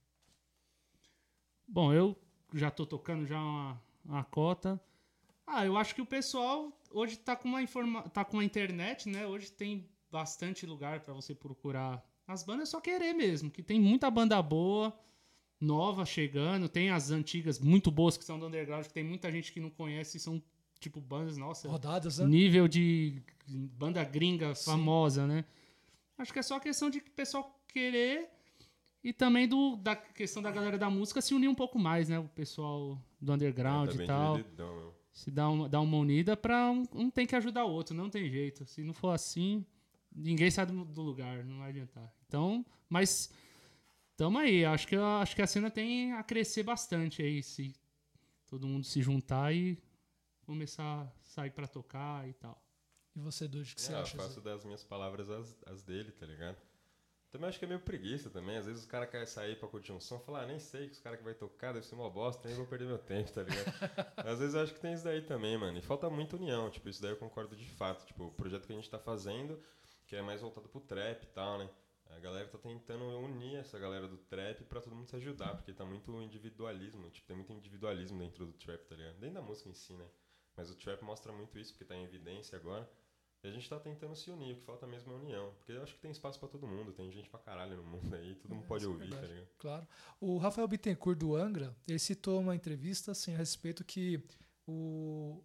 Bom, 1.68 1.92
eu 1.92 2.16
já 2.54 2.70
tô 2.70 2.86
tocando 2.86 3.26
já 3.26 3.42
uma, 3.42 3.82
uma 4.06 4.24
cota. 4.24 4.80
Ah, 5.48 5.66
eu 5.66 5.76
acho 5.78 5.96
que 5.96 6.02
o 6.02 6.06
pessoal 6.06 6.72
hoje 6.92 7.18
tá 7.18 7.36
com 7.36 7.48
uma 7.48 7.64
informa 7.64 8.04
tá 8.10 8.24
com 8.24 8.38
a 8.38 8.46
internet, 8.46 9.10
né? 9.10 9.26
Hoje 9.26 9.52
tem 9.52 9.90
bastante 10.12 10.64
lugar 10.64 11.00
pra 11.00 11.12
você 11.12 11.34
procurar 11.34 12.08
as 12.28 12.44
bandas, 12.44 12.70
é 12.70 12.72
só 12.72 12.80
querer 12.80 13.14
mesmo, 13.14 13.50
que 13.50 13.64
tem 13.64 13.80
muita 13.80 14.12
banda 14.12 14.40
boa, 14.44 14.96
nova 15.60 16.06
chegando, 16.06 16.70
tem 16.70 16.92
as 16.92 17.10
antigas 17.10 17.58
muito 17.58 17.90
boas 17.90 18.16
que 18.16 18.24
são 18.24 18.38
do 18.38 18.46
underground, 18.46 18.86
que 18.86 18.94
tem 18.94 19.04
muita 19.04 19.32
gente 19.32 19.52
que 19.52 19.60
não 19.60 19.72
conhece, 19.72 20.18
e 20.18 20.20
são 20.20 20.40
tipo 20.80 21.00
bandas, 21.02 21.38
nossa, 21.38 21.68
Rodadas, 21.70 22.20
né? 22.20 22.26
nível 22.26 22.68
de 22.68 23.22
banda 23.48 24.04
gringa 24.04 24.54
Sim. 24.56 24.66
famosa, 24.66 25.26
né? 25.28 25.46
Acho 26.18 26.34
que 26.34 26.40
é 26.40 26.44
só 26.44 26.60
questão 26.60 26.90
de 26.90 26.98
o 27.00 27.12
pessoal 27.12 27.60
querer 27.68 28.30
e 29.04 29.14
também 29.14 29.48
do, 29.48 29.76
da 29.76 29.96
questão 29.96 30.42
da 30.42 30.52
galera 30.52 30.78
da 30.78 30.90
música 30.90 31.22
se 31.22 31.34
unir 31.34 31.48
um 31.48 31.56
pouco 31.56 31.78
mais, 31.80 32.10
né? 32.10 32.20
O 32.20 32.28
pessoal 32.28 33.02
do 33.22 33.34
underground 33.34 33.90
Tá 33.96 34.04
e 34.04 34.08
tal. 34.08 34.38
divididão, 34.38 34.76
meu. 34.76 34.98
Se 35.14 35.32
dá 35.32 35.50
uma, 35.50 35.68
dá 35.70 35.80
uma 35.82 35.98
unida 35.98 36.36
pra 36.38 36.70
um, 36.72 36.84
um 36.94 37.10
tem 37.10 37.26
que 37.26 37.36
ajudar 37.36 37.66
o 37.66 37.72
outro, 37.72 37.96
não 37.96 38.10
tem 38.10 38.30
jeito. 38.30 38.66
Se 38.66 38.84
não 38.84 38.94
for 38.94 39.10
assim, 39.10 39.66
ninguém 40.16 40.52
sai 40.52 40.66
do, 40.66 40.86
do 40.86 41.02
lugar, 41.02 41.44
não 41.44 41.60
vai 41.60 41.70
adiantar. 41.70 42.14
Então, 42.28 42.66
mas 42.90 43.32
tamo 44.16 44.38
aí. 44.38 44.66
Acho 44.66 44.88
que, 44.88 44.96
acho 44.96 45.36
que 45.36 45.42
a 45.42 45.48
cena 45.48 45.72
tem 45.72 46.14
a 46.14 46.22
crescer 46.24 46.64
bastante 46.64 47.22
aí, 47.22 47.42
se 47.42 47.74
todo 48.48 48.68
mundo 48.68 48.86
se 48.86 49.02
juntar 49.02 49.54
e 49.56 49.78
começar 50.48 50.84
a 51.04 51.12
sair 51.24 51.51
pra 51.51 51.68
tocar 51.68 52.27
e 52.27 52.34
tal. 52.34 52.60
E 53.16 53.20
você, 53.20 53.48
Dude, 53.48 53.74
o 53.74 53.75
que 53.75 53.82
você 53.82 53.92
É, 53.92 53.96
eu 53.98 54.01
acha? 54.01 54.18
faço 54.18 54.36
Zé? 54.36 54.42
das 54.42 54.63
minhas 54.63 54.84
palavras 54.84 55.30
as, 55.30 55.56
as 55.66 55.84
dele, 55.84 56.12
tá 56.12 56.25
ligado? 56.25 56.58
Também 57.30 57.50
acho 57.50 57.60
que 57.60 57.66
é 57.66 57.68
meio 57.68 57.82
preguiça 57.82 58.30
também. 58.30 58.56
Às 58.58 58.66
vezes 58.66 58.84
os 58.84 58.88
caras 58.88 59.10
querem 59.10 59.27
sair 59.27 59.60
pra 59.60 59.68
curtir 59.68 59.92
um 59.92 60.00
som 60.00 60.16
e 60.16 60.20
falar, 60.25 60.44
ah, 60.44 60.46
nem 60.46 60.60
sei 60.60 60.88
que 60.88 60.94
os 60.94 61.00
caras 61.00 61.20
que 61.20 61.25
vai 61.25 61.34
tocar 61.34 61.74
deve 61.74 61.86
ser 61.86 61.96
uma 61.96 62.10
bosta, 62.10 62.48
nem 62.48 62.56
vou 62.56 62.66
perder 62.66 62.86
meu 62.86 62.98
tempo, 62.98 63.30
tá 63.32 63.44
ligado? 63.44 63.66
Às 64.25 64.39
vezes 64.39 64.56
eu 64.56 64.62
acho 64.62 64.74
que 64.74 64.80
tem 64.80 64.94
isso 64.94 65.04
daí 65.04 65.22
também, 65.22 65.58
mano. 65.58 65.77
E 65.77 65.82
falta 65.82 66.10
muita 66.10 66.38
união, 66.38 66.70
tipo, 66.70 66.88
isso 66.88 67.01
daí 67.01 67.12
eu 67.12 67.18
concordo 67.18 67.54
de 67.56 67.66
fato. 67.72 68.06
Tipo, 68.06 68.27
o 68.27 68.32
projeto 68.32 68.66
que 68.66 68.72
a 68.72 68.75
gente 68.77 68.89
tá 68.89 68.98
fazendo, 68.98 69.62
que 70.06 70.16
é 70.16 70.22
mais 70.22 70.39
voltado 70.39 70.70
pro 70.70 70.80
trap 70.80 71.22
e 71.24 71.27
tal, 71.27 71.58
né? 71.58 71.70
A 72.12 72.20
galera 72.20 72.48
tá 72.48 72.58
tentando 72.58 73.04
unir 73.20 73.58
essa 73.58 73.77
galera 73.77 74.08
do 74.08 74.18
trap 74.18 74.63
pra 74.63 74.80
todo 74.80 74.96
mundo 74.96 75.08
se 75.10 75.16
ajudar, 75.18 75.56
porque 75.56 75.74
tá 75.74 75.84
muito 75.84 76.10
individualismo, 76.22 77.10
tipo, 77.10 77.27
tem 77.27 77.36
muito 77.36 77.51
individualismo 77.51 78.18
dentro 78.20 78.46
do 78.46 78.54
trap, 78.54 78.86
tá 78.86 78.96
ligado? 78.96 79.18
Dentro 79.20 79.36
da 79.36 79.42
música 79.42 79.68
em 79.70 79.74
si, 79.74 79.94
né? 79.94 80.08
Mas 80.58 80.70
o 80.72 80.76
trap 80.76 81.02
mostra 81.04 81.32
muito 81.32 81.58
isso, 81.58 81.72
porque 81.72 81.86
tá 81.86 81.96
em 81.96 82.04
evidência 82.04 82.58
agora. 82.58 82.90
E 83.44 83.48
a 83.48 83.52
gente 83.52 83.70
tá 83.70 83.80
tentando 83.80 84.16
se 84.16 84.32
unir, 84.32 84.54
o 84.54 84.56
que 84.58 84.64
falta 84.64 84.88
mesmo 84.88 85.14
é 85.14 85.16
união. 85.16 85.54
Porque 85.60 85.72
eu 85.72 85.84
acho 85.84 85.94
que 85.94 86.00
tem 86.02 86.10
espaço 86.10 86.40
pra 86.40 86.50
todo 86.50 86.66
mundo, 86.68 86.92
tem 86.92 87.12
gente 87.12 87.30
pra 87.30 87.40
caralho 87.40 87.78
no 87.78 87.84
mundo 87.84 88.14
aí, 88.16 88.34
todo 88.36 88.56
mundo 88.56 88.64
É, 88.64 88.68
pode 88.68 88.84
é 88.84 88.88
ouvir, 88.88 89.10
tá 89.10 89.16
verdade. 89.18 89.34
ligado? 89.34 89.50
Claro. 89.60 89.88
O 90.20 90.38
Rafael 90.40 90.68
Bittencourt 90.68 91.18
do 91.20 91.36
Angra, 91.36 91.76
ele 91.88 92.00
citou 92.00 92.42
uma 92.42 92.56
entrevista 92.56 93.12
assim, 93.12 93.36
a 93.36 93.38
respeito 93.38 93.84
que 93.86 94.20
o, 94.68 95.44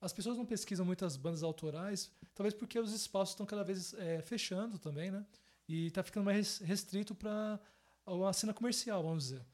as 0.00 0.12
pessoas 0.12 0.38
não 0.38 0.46
pesquisam 0.46 0.86
muitas 0.86 1.16
bandas 1.16 1.42
autorais, 1.42 2.12
talvez 2.32 2.54
porque 2.54 2.78
os 2.78 2.92
espaços 2.92 3.30
estão 3.34 3.44
cada 3.44 3.64
vez 3.64 3.92
é, 3.94 4.22
fechando 4.22 4.78
também, 4.78 5.10
né? 5.10 5.26
E 5.68 5.90
tá 5.90 6.02
ficando 6.04 6.24
mais 6.24 6.58
restrito 6.58 7.12
para 7.14 7.58
uma 8.06 8.32
cena 8.32 8.54
comercial, 8.54 9.02
vamos 9.02 9.24
dizer. 9.24 9.44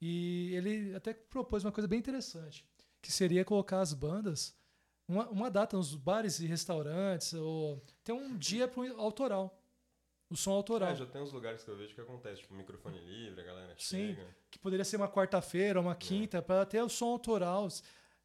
E 0.00 0.52
ele 0.54 0.94
até 0.94 1.12
propôs 1.12 1.64
uma 1.64 1.72
coisa 1.72 1.88
bem 1.88 1.98
interessante, 1.98 2.64
que 3.02 3.12
seria 3.12 3.44
colocar 3.44 3.80
as 3.80 3.92
bandas 3.92 4.54
uma, 5.06 5.28
uma 5.28 5.50
data 5.50 5.76
nos 5.76 5.94
bares 5.94 6.40
e 6.40 6.46
restaurantes, 6.46 7.34
ou 7.34 7.84
ter 8.02 8.12
um 8.12 8.36
dia 8.36 8.66
pro 8.66 8.82
autoral. 9.00 9.58
O 10.30 10.36
som 10.36 10.52
autoral. 10.52 10.90
É, 10.90 10.96
já 10.96 11.04
tem 11.04 11.20
uns 11.20 11.32
lugares 11.32 11.62
que 11.62 11.70
eu 11.70 11.76
vejo 11.76 11.94
que 11.94 12.00
acontece, 12.00 12.40
tipo, 12.40 12.54
microfone 12.54 12.98
livre, 12.98 13.42
a 13.42 13.44
galera 13.44 13.74
Sim. 13.76 14.14
chega. 14.14 14.26
que 14.50 14.58
poderia 14.58 14.84
ser 14.84 14.96
uma 14.96 15.08
quarta-feira, 15.08 15.78
uma 15.78 15.94
quinta, 15.94 16.40
para 16.40 16.64
ter 16.64 16.82
o 16.82 16.88
som 16.88 17.08
autoral. 17.08 17.68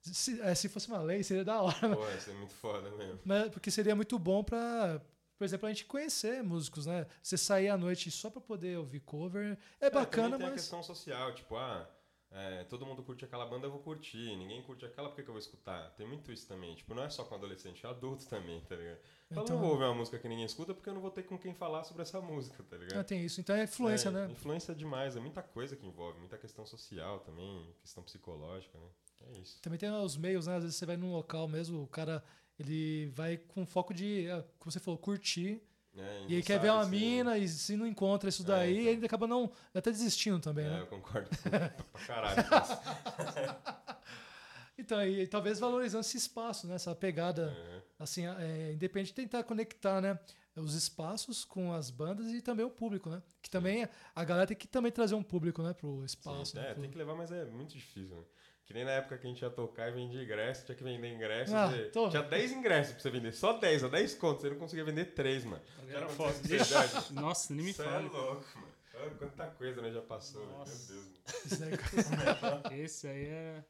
Se, 0.02 0.40
é, 0.42 0.56
se 0.56 0.70
fosse 0.70 0.88
uma 0.88 1.02
lei, 1.02 1.22
seria 1.22 1.44
da 1.44 1.62
hora. 1.62 1.96
Pô, 1.96 2.10
isso 2.12 2.30
é 2.30 2.34
muito 2.34 2.54
foda 2.54 2.90
mesmo. 2.92 3.20
Mas, 3.26 3.50
porque 3.50 3.70
seria 3.70 3.94
muito 3.94 4.18
bom 4.18 4.42
para, 4.42 5.02
por 5.38 5.44
exemplo, 5.44 5.66
a 5.66 5.70
gente 5.70 5.84
conhecer 5.86 6.42
músicos, 6.42 6.86
né? 6.86 7.06
Você 7.22 7.36
sair 7.36 7.68
à 7.68 7.78
noite 7.78 8.10
só 8.10 8.30
para 8.30 8.40
poder 8.40 8.78
ouvir 8.78 9.02
cover 9.02 9.58
é 9.82 9.88
É, 9.88 9.90
bacana, 9.90 10.38
tem 10.38 10.46
mas 10.46 10.62
questão 10.62 10.82
social, 10.82 11.36
tipo, 11.36 11.58
ah, 11.58 11.90
é, 12.32 12.64
todo 12.66 12.86
mundo 12.86 13.02
curte 13.04 13.24
aquela 13.26 13.46
banda, 13.46 13.68
eu 13.68 13.72
vou 13.72 13.80
curtir. 13.80 14.36
Ninguém 14.36 14.62
curte 14.62 14.86
aquela, 14.86 15.10
por 15.10 15.16
que, 15.16 15.24
que 15.24 15.30
eu 15.30 15.34
vou 15.34 15.40
escutar? 15.40 15.92
Tem 15.92 16.06
muito 16.08 16.32
isso 16.32 16.48
também. 16.48 16.76
Tipo, 16.76 16.94
não 16.94 17.04
é 17.04 17.10
só 17.10 17.24
com 17.24 17.36
adolescente, 17.36 17.86
é 17.86 17.90
adulto 17.90 18.26
também, 18.28 18.60
tá 18.62 18.76
ligado? 18.76 18.98
Eu 19.30 19.42
Então- 19.44 19.56
não 19.56 19.62
vou 19.62 19.72
ouvir 19.72 19.84
uma 19.86 19.94
música 19.96 20.20
que 20.20 20.28
ninguém 20.28 20.46
escuta 20.46 20.74
porque 20.74 20.90
eu 20.90 20.94
não 20.94 21.02
vou 21.02 21.12
ter 21.12 21.24
com 21.24 21.38
quem 21.38 21.54
falar 21.54 21.84
sobre 21.84 22.02
essa 22.02 22.20
música, 22.22 22.64
tá 22.64 22.78
ligado? 22.78 23.00
ah, 23.00 23.04
tem 23.04 23.24
isso. 23.24 23.40
Então 23.42 23.56
é 23.56 23.64
influência, 23.64 24.10
É, 24.10 24.12
né? 24.12 24.28
Influência 24.32 24.76
demais, 24.76 25.16
é 25.16 25.20
muita 25.20 25.42
coisa 25.42 25.76
que 25.76 25.86
envolve, 25.86 26.20
muita 26.20 26.38
questão 26.38 26.66
social 26.66 27.20
também, 27.22 27.74
questão 27.82 28.04
psicológica, 28.04 28.78
né? 28.78 28.88
É 29.34 29.40
isso. 29.40 29.60
Também 29.62 29.80
tem 29.80 29.90
os 29.90 30.16
meios, 30.18 30.48
né? 30.48 30.56
Às 30.58 30.64
vezes 30.64 30.78
você 30.78 30.86
vai 30.86 30.96
num 30.98 31.12
local 31.12 31.48
mesmo, 31.48 31.82
o 31.82 31.88
cara 31.88 32.24
ele 32.60 33.08
vai 33.16 33.38
com 33.38 33.66
foco 33.66 33.94
de, 33.94 34.30
ah, 34.30 34.44
como 34.60 34.72
você 34.72 34.80
falou, 34.80 34.98
curtir. 34.98 35.62
É, 35.98 36.26
E 36.28 36.36
aí 36.36 36.44
quer 36.44 36.60
ver 36.60 36.70
uma 36.72 36.84
se- 36.84 36.90
mina 36.92 37.38
e 37.38 37.48
se 37.48 37.76
não 37.76 37.88
encontra 37.88 38.30
isso 38.30 38.44
É, 38.44 38.46
daí, 38.46 38.80
então. 38.82 38.94
ele 38.94 39.06
acaba 39.06 39.26
não 39.28 39.52
até 39.74 39.90
desistindo 39.92 40.40
também, 40.40 40.66
É, 40.66 40.70
né? 40.70 40.82
eu 40.82 40.88
concordo 40.88 41.28
com- 41.76 41.84
pra 41.92 42.02
caralho. 42.06 42.38
Então, 44.80 45.04
e, 45.04 45.26
talvez 45.26 45.58
valorizando 45.60 46.02
esse 46.02 46.18
espaço, 46.18 46.68
né? 46.68 46.76
Essa 46.76 46.94
pegada 46.94 47.52
É. 47.52 47.82
assim, 47.98 48.28
é, 48.28 48.74
independente 48.74 49.08
de 49.08 49.14
tentar 49.16 49.44
conectar, 49.44 50.00
né, 50.00 50.20
os 50.56 50.76
espaços 50.76 51.44
com 51.44 51.74
as 51.74 51.90
bandas 51.90 52.28
e 52.28 52.42
também 52.44 52.64
o 52.64 52.70
público, 52.70 53.10
né? 53.10 53.22
Que 53.42 53.50
também 53.50 53.88
a 54.16 54.24
galera 54.24 54.46
tem 54.46 54.56
que 54.56 54.68
também 54.68 54.92
trazer 54.92 55.16
um 55.16 55.24
público, 55.24 55.64
né, 55.64 55.74
pro 55.74 56.06
espaço. 56.06 56.52
Sim, 56.52 56.58
né, 56.58 56.70
é, 56.70 56.74
pro- 56.74 56.82
tem 56.84 56.92
que 56.92 56.98
levar, 56.98 57.16
mas 57.16 57.32
é 57.32 57.46
muito 57.46 57.74
difícil, 57.74 58.16
né? 58.18 58.24
Que 58.68 58.74
nem 58.74 58.84
na 58.84 58.92
época 58.92 59.18
que 59.18 59.26
a 59.26 59.30
gente 59.30 59.42
ia 59.42 59.50
tocar 59.50 59.88
e 59.88 59.92
vendia 59.94 60.22
ingresso, 60.22 60.66
tinha 60.66 60.76
que 60.76 60.84
vender 60.84 61.08
ingresso. 61.14 61.56
Ah, 61.56 61.68
você- 61.70 61.86
tô- 61.86 62.10
Tinha 62.10 62.22
10 62.22 62.52
ingressos 62.52 62.92
pra 62.94 63.02
você 63.02 63.10
vender, 63.10 63.32
só 63.32 63.54
10, 63.54 63.82
a 63.84 63.88
10 63.88 64.14
contos, 64.16 64.42
você 64.42 64.50
não 64.50 64.58
conseguia 64.58 64.84
vender 64.84 65.06
3, 65.14 65.46
mano. 65.46 65.62
Era 65.88 66.08
foda. 66.10 66.34
Nossa, 67.14 67.54
nem 67.54 67.64
me 67.64 67.72
Isso 67.72 67.82
é 67.82 67.86
fala. 67.86 68.00
louco, 68.02 68.44
mano. 68.56 68.68
Olha 69.00 69.10
quanta 69.12 69.46
coisa, 69.48 69.82
né, 69.82 69.92
já 69.92 70.02
passou, 70.02 70.42
velho. 70.42 70.52
meu 70.52 70.60
Nossa. 70.60 70.94
Deus. 70.94 71.60
Mano. 71.60 71.72
Daí- 72.70 72.82
Esse 72.84 73.08
aí 73.08 73.26
é. 73.28 73.64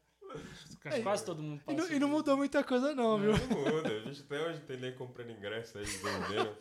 É, 0.86 1.02
Quase 1.02 1.24
todo 1.26 1.42
mundo 1.44 1.62
e, 1.62 1.64
passa. 1.64 1.78
não, 1.78 1.96
e 1.96 2.00
não 2.00 2.08
mudou 2.10 2.36
muita 2.36 2.64
coisa, 2.64 2.94
não, 2.96 3.20
viu? 3.20 3.32
Não 3.32 3.48
muda, 3.74 3.90
a 3.90 4.00
gente 4.02 4.22
até 4.24 4.42
hoje 4.42 4.60
tem 4.62 4.78
nem 4.78 4.94
comprando 4.96 5.30
ingresso 5.32 5.78
aí, 5.78 5.86
vendendo. 5.86 6.58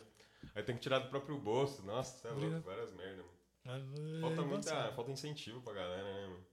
Aí 0.55 0.63
tem 0.63 0.75
que 0.75 0.81
tirar 0.81 0.99
do 0.99 1.09
próprio 1.09 1.37
bolso. 1.37 1.83
Nossa, 1.83 2.17
você 2.19 2.27
é 2.27 2.31
louco, 2.31 2.61
várias 2.61 2.93
merdas, 2.93 3.25
mano. 3.25 3.37
É 3.65 4.21
Falta, 4.21 4.41
muita, 4.43 4.91
falta 4.93 5.11
incentivo 5.11 5.59
pra 5.61 5.73
galera, 5.73 6.03
né, 6.03 6.27
mano? 6.27 6.45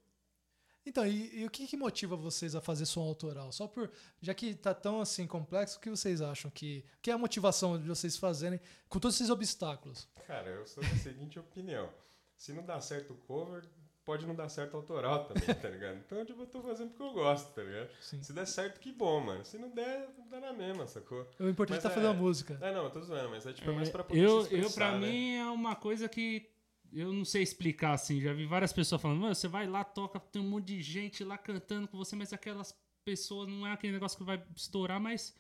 Então, 0.87 1.07
e, 1.07 1.41
e 1.41 1.47
o 1.47 1.51
que, 1.51 1.67
que 1.67 1.77
motiva 1.77 2.15
vocês 2.15 2.55
a 2.55 2.61
fazer 2.61 2.85
som 2.87 3.01
autoral? 3.03 3.51
Só 3.53 3.67
por. 3.67 3.91
Já 4.21 4.35
que 4.35 4.55
tá 4.55 4.75
tão 4.75 5.01
assim 5.01 5.27
complexo, 5.27 5.79
o 5.79 5.81
que 5.81 5.89
vocês 5.91 6.21
acham 6.21 6.51
que. 6.51 6.85
que 7.01 7.11
é 7.11 7.15
a 7.15 7.19
motivação 7.19 7.81
de 7.81 7.89
vocês 7.89 8.17
fazerem 8.17 8.61
com 8.89 8.99
todos 8.99 9.17
esses 9.17 9.31
obstáculos? 9.31 10.07
Cara, 10.27 10.49
eu 10.51 10.67
sou 10.67 10.83
da 10.83 10.91
seguinte 10.97 11.39
opinião. 11.39 11.89
Se 12.37 12.53
não 12.53 12.65
dá 12.65 12.81
certo 12.81 13.13
o 13.15 13.17
cover, 13.17 13.65
pode 14.05 14.27
não 14.27 14.35
dar 14.35 14.49
certo 14.51 14.75
o 14.75 14.77
autoral 14.77 15.25
também, 15.25 15.55
tá 15.55 15.69
ligado? 15.71 15.97
Então, 16.05 16.23
tipo, 16.25 16.43
eu 16.43 16.47
tô 16.47 16.61
fazendo 16.61 16.91
porque 16.91 17.03
eu 17.03 17.13
gosto, 17.15 17.55
tá 17.55 17.63
ligado? 17.63 17.89
Sim. 18.03 18.23
Se 18.23 18.33
der 18.35 18.47
certo, 18.47 18.79
que 18.79 18.93
bom, 18.93 19.21
mano. 19.21 19.43
Se 19.45 19.57
não 19.57 19.71
der, 19.71 20.07
dá 20.31 20.39
na 20.41 20.53
mesma, 20.53 20.87
sacou? 20.87 21.27
O 21.41 21.49
importante 21.49 21.77
é 21.79 21.83
Mas 21.83 21.83
tá 21.85 21.89
fazendo 21.91 22.09
é- 22.09 22.11
a 22.11 22.15
música. 22.21 22.59
É, 22.61 22.73
não, 22.75 22.85
eu 22.85 22.91
tô 22.91 23.01
zoando, 23.01 23.31
mas 23.31 23.47
é 23.47 23.53
tipo, 23.55 23.71
é 23.71 23.73
É, 23.73 23.77
mais 23.77 23.89
pra 23.89 24.05
poder 24.05 24.21
eu, 24.23 24.43
se 24.45 24.53
eu, 24.53 24.59
expressar, 24.61 24.91
pra 24.91 24.99
né? 24.99 25.07
mim, 25.09 25.35
é 25.37 25.47
uma 25.47 25.75
coisa 25.77 26.09
que 26.11 26.51
eu 26.95 27.13
não 27.13 27.25
sei 27.25 27.43
explicar, 27.43 27.93
assim. 27.93 28.21
Já 28.21 28.33
vi 28.33 28.47
várias 28.47 28.73
pessoas 28.73 29.01
falando, 29.03 29.21
"Mano, 29.21 29.35
você 29.35 29.49
vai 29.49 29.67
lá, 29.67 29.83
toca, 29.85 30.19
tem 30.21 30.41
um 30.41 30.49
monte 30.49 30.67
de 30.67 30.83
gente 30.83 31.25
lá 31.25 31.37
cantando 31.37 31.89
com 31.89 31.97
você, 31.99 32.15
mas 32.17 32.33
aquelas 32.33 32.75
pessoas 33.05 33.49
não 33.49 33.67
é 33.67 33.73
aquele 33.73 33.93
negócio 33.93 34.17
que 34.17 34.25
vai 34.25 34.43
estourar, 34.57 35.01
mas 35.01 35.35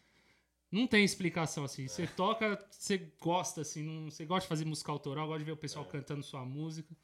não 0.70 0.86
tem 0.86 1.04
explicação, 1.04 1.64
assim. 1.64 1.84
É. 1.84 1.88
Você 1.88 2.06
toca, 2.06 2.58
você 2.70 2.98
gosta, 3.20 3.60
assim, 3.62 3.82
não, 3.82 4.10
você 4.10 4.24
gosta 4.26 4.42
de 4.42 4.48
fazer 4.48 4.64
música 4.64 4.90
autoral, 4.92 5.26
gosta 5.26 5.38
de 5.38 5.44
ver 5.44 5.52
o 5.52 5.56
pessoal 5.56 5.84
É. 5.84 5.88
cantando 5.88 6.22
sua 6.22 6.44
música. 6.44 6.94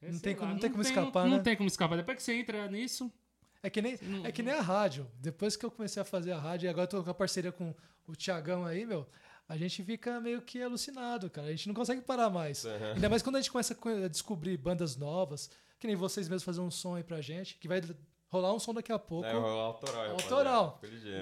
É, 0.00 0.12
Não 0.12 0.18
tem 0.20 0.36
como- 0.36 0.52
não 0.52 0.58
tem 0.60 0.70
como 0.70 0.82
escapar, 0.82 1.24
não, 1.24 1.30
né? 1.32 1.36
Não 1.38 1.42
tem 1.42 1.56
como 1.56 1.66
escapar. 1.66 1.96
Depois 1.96 2.16
que 2.16 2.22
você 2.22 2.34
entra 2.34 2.70
nisso, 2.70 3.12
É 3.60 3.68
que, 3.68 3.82
nem, 3.82 3.98
Não- 4.02 4.24
é 4.24 4.30
que 4.30 4.40
nem 4.40 4.54
a 4.54 4.60
rádio. 4.60 5.10
Depois 5.18 5.56
que 5.56 5.66
eu 5.66 5.70
comecei 5.72 6.00
a 6.00 6.04
fazer 6.04 6.30
a 6.30 6.38
rádio, 6.38 6.66
e 6.66 6.68
agora 6.68 6.84
eu 6.84 6.88
tô 6.88 7.02
com 7.02 7.10
a 7.10 7.14
parceria 7.14 7.50
com 7.50 7.74
o 8.06 8.14
Tiagão 8.14 8.64
aí, 8.64 8.86
meu, 8.86 9.04
a 9.48 9.56
gente 9.56 9.82
fica 9.82 10.20
meio 10.20 10.42
que 10.42 10.62
alucinado, 10.62 11.30
cara. 11.30 11.48
A 11.48 11.50
gente 11.50 11.66
não 11.68 11.74
consegue 11.74 12.02
parar 12.02 12.28
mais. 12.30 12.64
Aham. 12.64 12.92
Ainda 12.94 13.08
mais 13.08 13.22
quando 13.22 13.36
a 13.36 13.40
gente 13.40 13.50
começa 13.50 13.72
a 13.72 13.76
co- 13.76 13.88
a 13.88 14.08
descobrir 14.08 14.56
bandas 14.56 14.96
novas, 14.96 15.50
que 15.78 15.86
nem 15.86 15.96
vocês 15.96 16.28
mesmos 16.28 16.42
fazer 16.44 16.60
um 16.60 16.70
som 16.70 16.94
aí 16.96 17.02
pra 17.02 17.20
gente, 17.20 17.56
que 17.56 17.66
vai 17.66 17.80
rolar 18.28 18.52
um 18.52 18.58
som 18.58 18.74
daqui 18.74 18.92
a 18.92 18.98
pouco. 18.98 19.26
É, 19.26 19.34
o 19.34 19.44
autoral. 19.44 20.10
Autoral. 20.10 20.80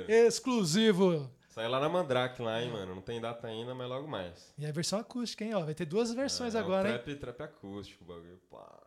exclusivo. 0.09 1.31
Sai 1.49 1.69
lá 1.69 1.81
na 1.81 1.89
Mandrake 1.89 2.43
lá, 2.43 2.63
hein, 2.63 2.71
mano. 2.71 2.95
Não 2.97 3.01
tem 3.03 3.21
data 3.21 3.47
ainda, 3.47 3.75
mas 3.75 3.89
logo 3.89 4.07
mais. 4.07 4.53
E 4.59 4.67
a 4.67 4.73
versão 4.73 4.99
acústica, 4.99 5.43
hein? 5.45 5.55
Ó, 5.55 5.65
vai 5.65 5.75
ter 5.75 5.87
duas 5.87 6.13
versões 6.13 6.55
É, 6.55 6.59
agora, 6.59 6.89
um 6.89 6.93
hein? 6.93 6.99
trap, 6.99 7.19
trap 7.19 7.41
acústico, 7.43 8.05
bagulho. 8.05 8.39
Pá. 8.51 8.83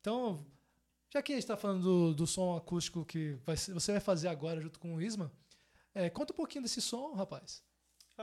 Então, 0.00 0.44
já 1.12 1.20
que 1.20 1.32
a 1.32 1.34
gente 1.34 1.46
tá 1.46 1.56
falando 1.56 1.82
do, 1.82 2.14
do 2.14 2.26
som 2.26 2.56
acústico 2.56 3.04
que 3.04 3.32
vai 3.44 3.56
você 3.56 3.90
vai 3.92 4.00
fazer 4.00 4.28
agora 4.28 4.60
junto 4.60 4.78
com 4.78 4.94
o 4.94 5.02
Isma, 5.02 5.32
é, 5.92 6.08
conta 6.08 6.32
um 6.32 6.36
pouquinho 6.36 6.62
desse 6.62 6.80
som, 6.80 7.12
rapaz. 7.14 7.62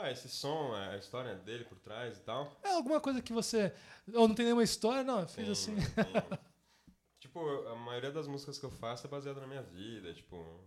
Ah, 0.02 0.12
esse 0.12 0.30
som, 0.30 0.74
a 0.74 0.98
história 0.98 1.36
dele 1.36 1.64
por 1.66 1.78
trás 1.80 2.18
e 2.18 2.22
tal. 2.22 2.56
É 2.64 2.74
alguma 2.74 3.00
coisa 3.02 3.22
que 3.22 3.34
você. 3.34 3.74
Ou 4.14 4.28
não 4.28 4.36
tem 4.36 4.46
nenhuma 4.46 4.64
história? 4.64 5.04
Não, 5.04 5.22
eu 5.22 5.28
fiz 5.28 5.50
assim. 5.50 5.76
tem. 5.76 6.40
tipo, 7.20 7.40
a 7.68 7.76
maioria 7.76 8.12
das 8.12 8.28
músicas 8.28 8.60
que 8.60 8.66
eu 8.66 8.72
faço 8.72 9.08
é 9.08 9.10
baseada 9.10 9.40
na 9.42 9.48
minha 9.48 9.62
vida, 9.64 10.14
tipo, 10.14 10.60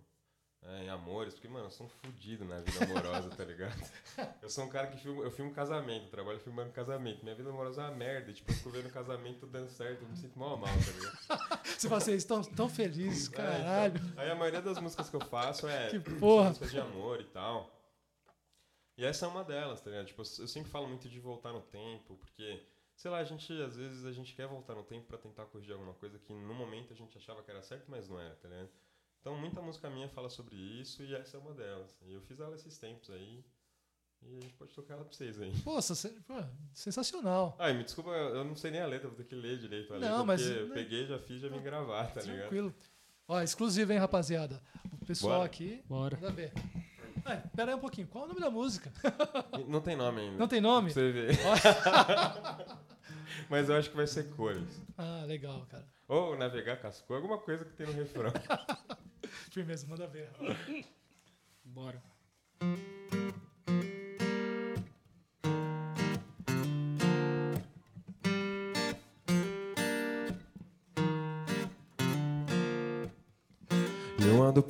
é, 0.63 0.85
em 0.85 0.89
amores, 0.91 1.33
porque, 1.35 1.49
mano, 1.49 1.67
eu 1.67 1.71
sou 1.71 1.87
um 1.87 1.89
fudido 1.89 2.45
na 2.45 2.59
vida 2.61 2.85
amorosa, 2.85 3.31
tá 3.31 3.45
ligado? 3.45 3.81
Eu 4.43 4.51
sou 4.51 4.65
um 4.65 4.69
cara 4.69 4.89
que 4.89 4.99
filma, 4.99 5.23
eu 5.23 5.31
filmo 5.31 5.53
casamento, 5.53 6.11
trabalho 6.11 6.39
filmando 6.41 6.71
casamento. 6.73 7.23
Minha 7.23 7.35
vida 7.35 7.49
amorosa 7.49 7.83
é 7.83 7.85
uma 7.87 7.97
merda, 7.97 8.33
tipo, 8.33 8.51
eu 8.51 8.57
fico 8.57 8.69
vendo 8.71 8.91
casamento 8.93 9.47
dando 9.47 9.71
certo, 9.71 10.03
eu 10.03 10.09
me 10.09 10.17
sinto 10.17 10.39
mal 10.39 10.57
mal, 10.57 10.69
tá 10.69 10.93
ligado? 10.93 11.61
Você 11.79 11.89
fala 11.89 11.99
assim, 12.03 12.13
estão 12.15 12.43
tão 12.43 12.69
felizes, 12.69 13.33
É, 13.33 13.37
caralho. 13.37 13.97
então, 13.97 14.23
aí 14.23 14.31
a 14.31 14.35
maioria 14.35 14.61
das 14.61 14.79
músicas 14.81 15.09
que 15.09 15.17
eu 15.17 15.21
faço 15.21 15.67
é 15.69 15.89
Que 15.91 16.01
porra. 16.01 16.49
músicas 16.49 16.71
de 16.73 16.81
amor 16.81 17.21
e 17.21 17.25
tal. 17.25 17.71
E 19.01 19.05
essa 19.07 19.25
é 19.25 19.29
uma 19.31 19.43
delas, 19.43 19.81
tá 19.81 19.89
ligado? 19.89 20.07
Tipo, 20.09 20.21
eu 20.21 20.47
sempre 20.47 20.71
falo 20.71 20.87
muito 20.87 21.09
de 21.09 21.19
voltar 21.19 21.55
no 21.55 21.63
tempo, 21.63 22.17
porque, 22.17 22.63
sei 22.95 23.11
lá, 23.11 23.17
a 23.17 23.25
gente, 23.25 23.51
às 23.63 23.75
vezes, 23.75 24.05
a 24.05 24.13
gente 24.13 24.35
quer 24.35 24.47
voltar 24.47 24.75
no 24.75 24.83
tempo 24.83 25.07
pra 25.07 25.17
tentar 25.17 25.47
corrigir 25.47 25.73
alguma 25.73 25.95
coisa 25.95 26.19
que 26.19 26.35
no 26.35 26.53
momento 26.55 26.93
a 26.93 26.97
gente 26.97 27.17
achava 27.17 27.43
que 27.43 27.51
era 27.51 27.63
certo, 27.63 27.87
mas 27.91 28.09
não 28.11 28.21
era, 28.21 28.35
tá 28.37 28.47
ligado? 28.47 28.69
Então, 29.19 29.35
muita 29.39 29.63
música 29.63 29.89
minha 29.89 30.07
fala 30.11 30.29
sobre 30.29 30.55
isso 30.55 31.03
e 31.03 31.15
essa 31.15 31.39
é 31.39 31.41
uma 31.41 31.55
delas. 31.55 31.99
E 32.03 32.13
eu 32.13 32.21
fiz 32.21 32.41
ela 32.41 32.55
esses 32.55 32.77
tempos 32.77 33.09
aí. 33.09 33.43
E 34.23 34.37
a 34.37 34.41
gente 34.43 34.53
pode 34.53 34.75
tocar 34.75 34.95
ela 34.95 35.05
pra 35.05 35.15
vocês 35.15 35.41
aí. 35.41 35.51
Poxa, 35.65 35.95
sensacional. 36.75 37.57
Ai, 37.59 37.73
me 37.73 37.85
desculpa, 37.85 38.11
eu 38.11 38.45
não 38.45 38.55
sei 38.55 38.71
nem 38.71 38.83
a 38.83 38.87
letra, 38.87 39.09
vou 39.09 39.17
ter 39.17 39.25
que 39.25 39.35
ler 39.35 39.59
direito 39.59 39.95
a 39.95 39.97
letra, 39.97 40.17
Não, 40.19 40.27
mas- 40.27 40.43
porque 40.43 40.59
eu 40.61 40.69
peguei, 40.75 41.07
já 41.07 41.19
fiz, 41.19 41.41
já 41.41 41.49
vim 41.49 41.63
gravar, 41.63 42.13
tá 42.13 42.21
ligado? 42.21 42.41
Tranquilo. 42.41 42.75
Ó, 43.27 43.41
exclusivo, 43.41 43.93
hein, 43.93 43.99
rapaziada? 43.99 44.63
O 45.01 45.07
pessoal 45.07 45.37
Bora. 45.39 45.47
aqui. 45.47 45.83
Bora. 45.89 46.17
Manda 46.21 46.33
ver. 46.33 46.53
Ai, 47.31 47.43
pera 47.55 47.71
aí 47.71 47.77
um 47.77 47.81
pouquinho. 47.81 48.09
Qual 48.09 48.25
é 48.25 48.27
o 48.27 48.29
nome 48.29 48.41
da 48.41 48.51
música? 48.51 48.93
Não 49.69 49.81
tem 49.81 49.95
nome 49.95 50.21
ainda. 50.21 50.37
Não 50.37 50.49
tem 50.49 50.61
nome? 50.61 50.93
Pra 50.93 51.03
você 51.03 51.13
ver. 51.13 51.39
Mas 53.49 53.69
eu 53.69 53.77
acho 53.77 53.91
que 53.91 53.97
vai 53.97 54.07
ser 54.07 54.31
cores. 54.31 54.83
Ah, 54.99 55.25
legal, 55.27 55.65
cara. 55.67 55.87
Ou 56.09 56.37
navegar 56.37 56.77
com 56.79 56.89
as 56.89 57.01
cores, 57.01 57.23
alguma 57.23 57.41
coisa 57.41 57.65
que 57.65 57.73
tem 57.73 57.87
no 57.87 57.93
refrão. 57.93 58.33
Firmeza, 59.53 59.87
manda 59.87 60.09
ver. 60.09 60.29
Bora. 61.65 62.03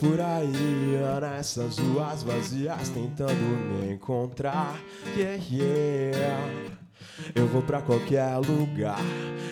Por 0.00 0.18
aí, 0.18 0.98
nessas 1.20 1.78
ruas 1.78 2.22
vazias, 2.22 2.88
tentando 2.88 3.34
me 3.34 3.92
encontrar. 3.92 4.80
Yeah, 5.14 5.44
yeah. 5.50 6.80
Eu 7.34 7.46
vou 7.46 7.60
pra 7.60 7.82
qualquer 7.82 8.34
lugar. 8.38 8.98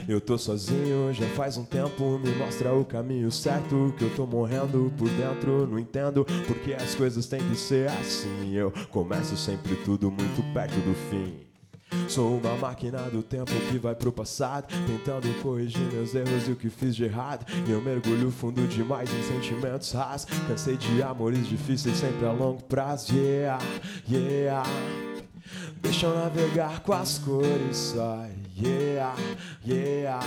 Eu 0.08 0.22
tô 0.22 0.38
sozinho 0.38 1.12
já 1.12 1.26
faz 1.28 1.58
um 1.58 1.64
tempo. 1.64 2.18
Me 2.18 2.34
mostra 2.36 2.72
o 2.72 2.82
caminho 2.82 3.30
certo. 3.30 3.94
Que 3.98 4.04
eu 4.04 4.16
tô 4.16 4.26
morrendo 4.26 4.90
por 4.96 5.08
dentro. 5.10 5.66
Não 5.66 5.78
entendo 5.78 6.24
porque 6.46 6.72
as 6.72 6.94
coisas 6.94 7.26
têm 7.26 7.40
que 7.46 7.54
ser 7.54 7.90
assim. 7.90 8.54
Eu 8.54 8.72
começo 8.90 9.36
sempre 9.36 9.76
tudo 9.76 10.10
muito 10.10 10.42
perto 10.54 10.76
do 10.76 10.94
fim. 11.10 11.47
Sou 12.08 12.38
uma 12.38 12.56
máquina 12.56 13.02
do 13.10 13.22
tempo 13.22 13.52
que 13.70 13.78
vai 13.78 13.94
pro 13.94 14.10
passado, 14.10 14.66
tentando 14.86 15.42
corrigir 15.42 15.92
meus 15.92 16.14
erros 16.14 16.48
e 16.48 16.52
o 16.52 16.56
que 16.56 16.70
fiz 16.70 16.96
de 16.96 17.04
errado. 17.04 17.44
E 17.66 17.70
eu 17.70 17.83
mergulho 17.83 18.30
fundo 18.30 18.66
demais 18.66 19.11
em 19.12 19.22
sentimentos 19.22 19.92
rasos. 19.92 20.26
Cansei 20.48 20.78
de 20.78 21.02
amores 21.02 21.46
difíceis 21.46 21.98
sempre 21.98 22.24
a 22.24 22.33
longo 22.33 22.62
prazo. 22.62 23.14
Yeah, 23.14 23.62
yeah. 24.11 24.66
Deixa 25.83 26.06
eu 26.06 26.14
navegar 26.14 26.80
com 26.80 26.94
as 26.94 27.18
cores 27.18 27.76
só. 27.76 28.26
Yeah, 28.56 29.14
yeah. 29.66 30.26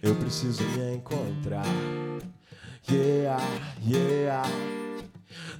Eu 0.00 0.14
preciso 0.14 0.62
me 0.62 0.94
encontrar. 0.94 1.66
Yeah, 2.88 3.42
yeah. 3.84 4.48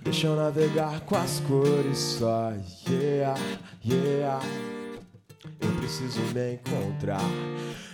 Deixa 0.03 0.29
eu 0.29 0.37
navegar 0.37 1.01
com 1.01 1.17
as 1.17 1.41
cores 1.41 1.99
só. 1.99 2.53
Yeah, 2.89 3.39
yeah. 3.85 4.41
Preciso 5.91 6.21
me 6.33 6.53
encontrar. 6.53 7.21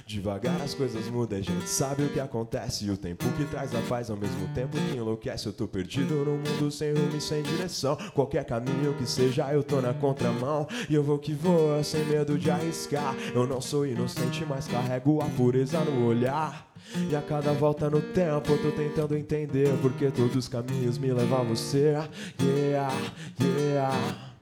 Devagar 0.07 0.61
as 0.61 0.75
coisas 0.75 1.09
mudam, 1.09 1.39
a 1.39 1.43
gente 1.43 1.67
sabe 1.67 2.03
o 2.03 2.11
que 2.11 2.21
acontece. 2.21 2.85
E 2.85 2.91
o 2.91 2.97
tempo 2.97 3.25
que 3.33 3.47
traz 3.47 3.75
a 3.75 3.81
paz 3.89 4.11
ao 4.11 4.19
mesmo 4.19 4.47
tempo 4.49 4.77
que 4.77 4.99
enlouquece. 4.99 5.47
Eu 5.47 5.53
tô 5.55 5.67
perdido 5.67 6.15
no 6.17 6.33
mundo 6.33 6.71
sem 6.71 6.93
rumo 6.93 7.17
e 7.17 7.21
sem 7.23 7.43
direção. 7.43 7.97
Qualquer 8.13 8.45
caminho 8.45 8.93
que 8.99 9.07
seja, 9.07 9.51
eu 9.51 9.63
tô 9.63 9.81
na 9.81 9.95
contramão. 9.95 10.69
E 10.91 10.95
eu 10.95 11.03
vou 11.03 11.19
que 11.19 11.33
vou, 11.33 11.83
sem 11.83 12.05
medo 12.05 12.37
de 12.37 12.51
arriscar. 12.51 13.17
Eu 13.35 13.47
não 13.47 13.63
sou 13.63 13.87
inocente, 13.87 14.45
mas 14.47 14.69
carrego 14.69 15.23
a 15.23 15.31
pureza 15.31 15.81
no 15.81 16.07
olhar. 16.07 16.71
E 17.11 17.17
a 17.17 17.23
cada 17.23 17.55
volta 17.55 17.89
no 17.89 18.03
tempo 18.03 18.53
eu 18.53 18.63
tô 18.63 18.73
tentando 18.73 19.17
entender 19.17 19.71
porque 19.81 20.11
todos 20.11 20.37
os 20.37 20.49
caminhos 20.49 20.99
me 20.99 21.11
levam 21.15 21.41
a 21.41 21.45
você. 21.45 21.95
Yeah, 22.39 22.93
yeah. 23.41 24.36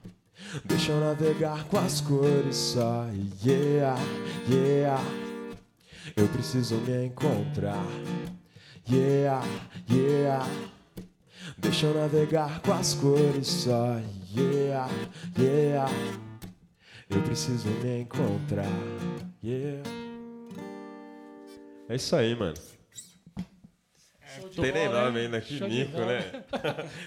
Deixa 0.63 0.91
eu 0.91 0.99
navegar 0.99 1.65
com 1.65 1.77
as 1.77 1.99
cores 2.01 2.55
só. 2.55 3.07
Yeah, 3.43 3.99
yeah. 4.49 5.03
Eu 6.15 6.27
preciso 6.29 6.75
me 6.77 7.07
encontrar. 7.07 7.85
Yeah, 8.89 9.45
yeah. 9.89 10.47
Deixa 11.57 11.87
eu 11.87 11.93
navegar 11.93 12.61
com 12.61 12.71
as 12.73 12.93
cores 12.93 13.47
só. 13.47 13.99
Yeah, 14.35 14.89
yeah. 15.37 15.91
Eu 17.09 17.21
preciso 17.23 17.67
me 17.67 18.01
encontrar. 18.01 18.65
Yeah. 19.43 19.89
É 21.89 21.95
isso 21.95 22.15
aí, 22.15 22.35
mano. 22.35 22.55
De 24.51 24.61
Tem 24.61 24.71
nem 24.71 24.89
nome 24.89 25.19
ainda, 25.19 25.41
que 25.41 25.57
Show 25.57 25.67
de 25.67 25.75
mico, 25.75 25.99
né? 25.99 26.43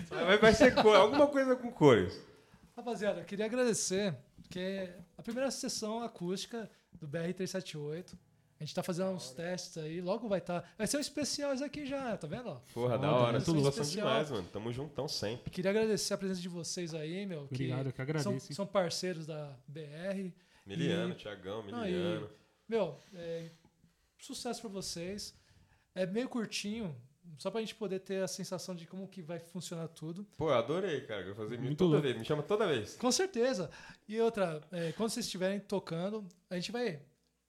Vai, 0.08 0.38
vai 0.38 0.52
ser 0.54 0.74
cor, 0.74 0.96
alguma 0.96 1.26
coisa 1.26 1.56
com 1.56 1.70
cores. 1.70 2.27
Rapaziada, 2.78 3.20
eu 3.20 3.24
queria 3.24 3.44
agradecer, 3.44 4.14
porque 4.40 4.88
a 5.16 5.22
primeira 5.22 5.50
sessão 5.50 6.00
acústica 6.02 6.70
do 6.92 7.08
BR-378. 7.08 8.16
A 8.60 8.64
gente 8.64 8.72
tá 8.74 8.82
fazendo 8.84 9.10
uns 9.10 9.30
testes 9.32 9.76
aí, 9.78 10.00
logo 10.00 10.28
vai 10.28 10.38
estar. 10.38 10.68
Vai 10.78 10.86
ser 10.86 10.96
um 10.96 11.00
especial 11.00 11.52
isso 11.54 11.64
aqui 11.64 11.84
já, 11.86 12.16
tá 12.16 12.26
vendo? 12.28 12.48
ó? 12.48 12.54
Porra, 12.72 12.96
da 12.98 13.08
Foda, 13.08 13.20
hora. 13.20 13.32
muito 13.32 13.44
Vocês 13.44 13.56
louco. 13.62 13.76
gostam 13.78 13.96
demais, 13.96 14.30
mano. 14.30 14.48
Tamo 14.52 14.72
juntão 14.72 15.08
sempre. 15.08 15.50
Queria 15.50 15.70
agradecer 15.72 16.14
a 16.14 16.18
presença 16.18 16.40
de 16.40 16.48
vocês 16.48 16.94
aí, 16.94 17.26
meu. 17.26 17.46
que 17.48 17.54
Obrigado, 17.54 17.86
eu 17.86 17.92
que 17.92 17.96
são, 17.96 18.02
agradeço. 18.04 18.30
hein? 18.50 18.54
são 18.56 18.66
parceiros 18.66 19.26
da 19.26 19.56
BR. 19.66 20.32
Miliano, 20.66 21.14
E- 21.14 21.16
Tiagão, 21.16 21.62
Não, 21.66 21.84
e- 21.86 21.90
Miliano. 21.92 22.30
Meu, 22.68 22.96
é, 23.14 23.50
sucesso 24.18 24.60
pra 24.60 24.70
vocês. 24.70 25.34
É 25.94 26.06
meio 26.06 26.28
curtinho, 26.28 26.94
só 27.36 27.50
pra 27.50 27.60
gente 27.60 27.74
poder 27.74 28.00
ter 28.00 28.22
a 28.22 28.28
sensação 28.28 28.74
de 28.74 28.86
como 28.86 29.06
que 29.08 29.20
vai 29.22 29.38
funcionar 29.38 29.88
tudo. 29.88 30.24
Pô, 30.36 30.50
eu 30.50 30.54
adorei, 30.54 31.00
cara. 31.02 31.22
Eu 31.22 31.34
vou 31.34 31.44
fazer 31.44 31.58
Muito 31.60 31.76
toda 31.78 31.90
louco. 31.92 32.02
vez. 32.02 32.16
Me 32.18 32.24
chama 32.24 32.42
toda 32.42 32.66
vez. 32.66 32.94
Com 32.96 33.10
certeza. 33.12 33.70
E 34.08 34.20
outra, 34.20 34.60
é, 34.72 34.92
quando 34.92 35.10
vocês 35.10 35.26
estiverem 35.26 35.60
tocando, 35.60 36.26
a 36.50 36.54
gente 36.54 36.72
vai 36.72 37.00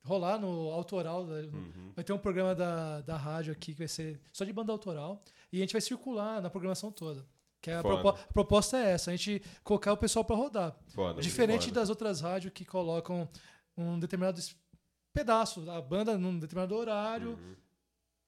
rolar 0.04 0.38
no 0.40 0.70
autoral. 0.72 1.26
da- 1.26 1.34
Uhum. 1.36 1.92
Vai 1.96 2.04
ter 2.04 2.14
um 2.14 2.18
programa 2.18 2.54
da, 2.56 3.02
da 3.02 3.16
rádio 3.18 3.52
aqui 3.54 3.74
que 3.74 3.80
vai 3.80 3.88
ser 3.88 4.20
só 4.34 4.44
de 4.44 4.52
banda 4.54 4.72
autoral. 4.72 5.24
E 5.52 5.58
a 5.58 5.62
gente 5.62 5.72
vai 5.74 5.82
circular 5.82 6.42
na 6.42 6.50
programação 6.50 6.92
toda. 6.92 7.26
Que 7.62 7.72
é 7.72 7.76
a, 7.78 7.82
propo- 7.82 8.10
a 8.10 8.14
proposta 8.34 8.78
é 8.78 8.92
essa, 8.92 9.12
a 9.12 9.16
gente 9.16 9.42
colocar 9.66 9.92
o 9.92 9.98
pessoal 9.98 10.24
pra 10.24 10.36
rodar. 10.36 10.78
Foda. 10.88 11.22
Diferente 11.22 11.68
foda. 11.68 11.80
das 11.82 11.90
outras 11.90 12.22
rádios 12.22 12.54
que 12.54 12.64
colocam 12.64 13.28
um 13.76 14.00
determinado 14.00 14.40
pedaço, 15.14 15.70
a 15.70 15.82
banda 15.82 16.18
num 16.18 16.38
determinado 16.40 16.76
horário, 16.76 17.32
Uhum. 17.32 17.56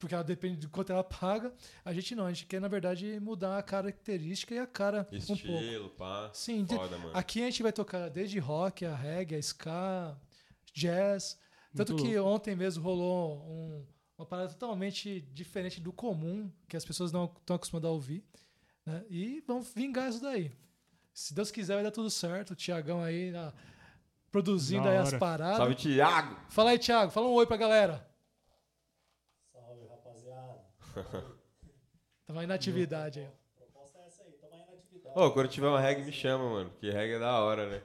Porque 0.01 0.13
ela 0.15 0.23
depende 0.23 0.57
de 0.57 0.67
quanto 0.67 0.91
ela 0.91 1.03
paga. 1.03 1.53
A 1.85 1.93
gente 1.93 2.13
não, 2.15 2.25
a 2.25 2.33
gente 2.33 2.45
quer, 2.47 2.59
na 2.59 2.67
verdade, 2.67 3.17
mudar 3.21 3.57
a 3.57 3.63
característica 3.63 4.53
e 4.53 4.59
a 4.59 4.67
cara 4.67 5.07
um 5.11 5.19
pouco. 5.19 5.33
Estilo, 5.43 5.89
pá. 5.91 6.29
Sim, 6.33 6.65
de- 6.65 6.75
Foda, 6.75 6.97
mano. 6.97 7.11
aqui 7.13 7.41
a 7.41 7.45
gente 7.45 7.63
vai 7.63 7.71
tocar 7.71 8.09
desde 8.09 8.37
rock, 8.39 8.85
a 8.85 8.93
reggae, 8.95 9.35
a 9.35 9.39
ska, 9.39 10.17
jazz. 10.73 11.37
Tanto 11.75 11.93
Muito 11.93 12.05
que 12.05 12.19
ontem 12.19 12.55
mesmo 12.55 12.83
rolou 12.83 13.37
um- 13.47 13.85
uma 14.17 14.25
parada 14.25 14.49
totalmente 14.49 15.21
diferente 15.33 15.79
do 15.79 15.93
comum, 15.93 16.51
que 16.67 16.75
as 16.75 16.83
pessoas 16.83 17.11
não 17.11 17.25
estão 17.25 17.55
acostumadas 17.55 17.87
a 17.89 17.93
ouvir. 17.93 18.25
né? 18.85 19.05
E 19.09 19.43
vamos 19.47 19.71
vingar 19.73 20.09
isso 20.09 20.21
daí. 20.21 20.51
Se 21.13 21.33
Deus 21.35 21.51
quiser, 21.51 21.75
vai 21.75 21.83
dar 21.83 21.91
tudo 21.91 22.09
certo. 22.09 22.51
O 22.51 22.55
Tiagão 22.55 23.01
aí 23.03 23.31
ah, 23.35 23.53
produzindo 24.31 24.87
aí 24.87 24.97
as 24.97 25.13
paradas. 25.13 25.57
Salve, 25.57 25.75
Thiago! 25.75 26.35
Fala 26.49 26.71
aí, 26.71 26.79
Thiago. 26.79 27.11
Fala 27.11 27.27
um 27.27 27.33
oi 27.33 27.45
pra 27.45 27.57
galera. 27.57 28.09
Tamo 32.25 32.39
aí 32.39 32.47
na 32.47 32.53
atividade 32.55 33.19
aí. 33.19 33.25
A 33.25 33.59
proposta 33.59 33.97
é 33.99 34.07
essa 34.07 34.23
aí, 34.23 34.31
tamo 34.33 34.53
aí 34.53 34.65
na 34.65 34.73
atividade. 34.73 35.19
Ô, 35.19 35.31
quando 35.31 35.47
tiver 35.49 35.67
uma 35.67 35.79
reggae, 35.79 36.03
me 36.03 36.11
chama, 36.11 36.49
mano. 36.49 36.69
Porque 36.69 36.89
reggae 36.91 37.15
é 37.15 37.19
da 37.19 37.39
hora, 37.39 37.69
né? 37.69 37.81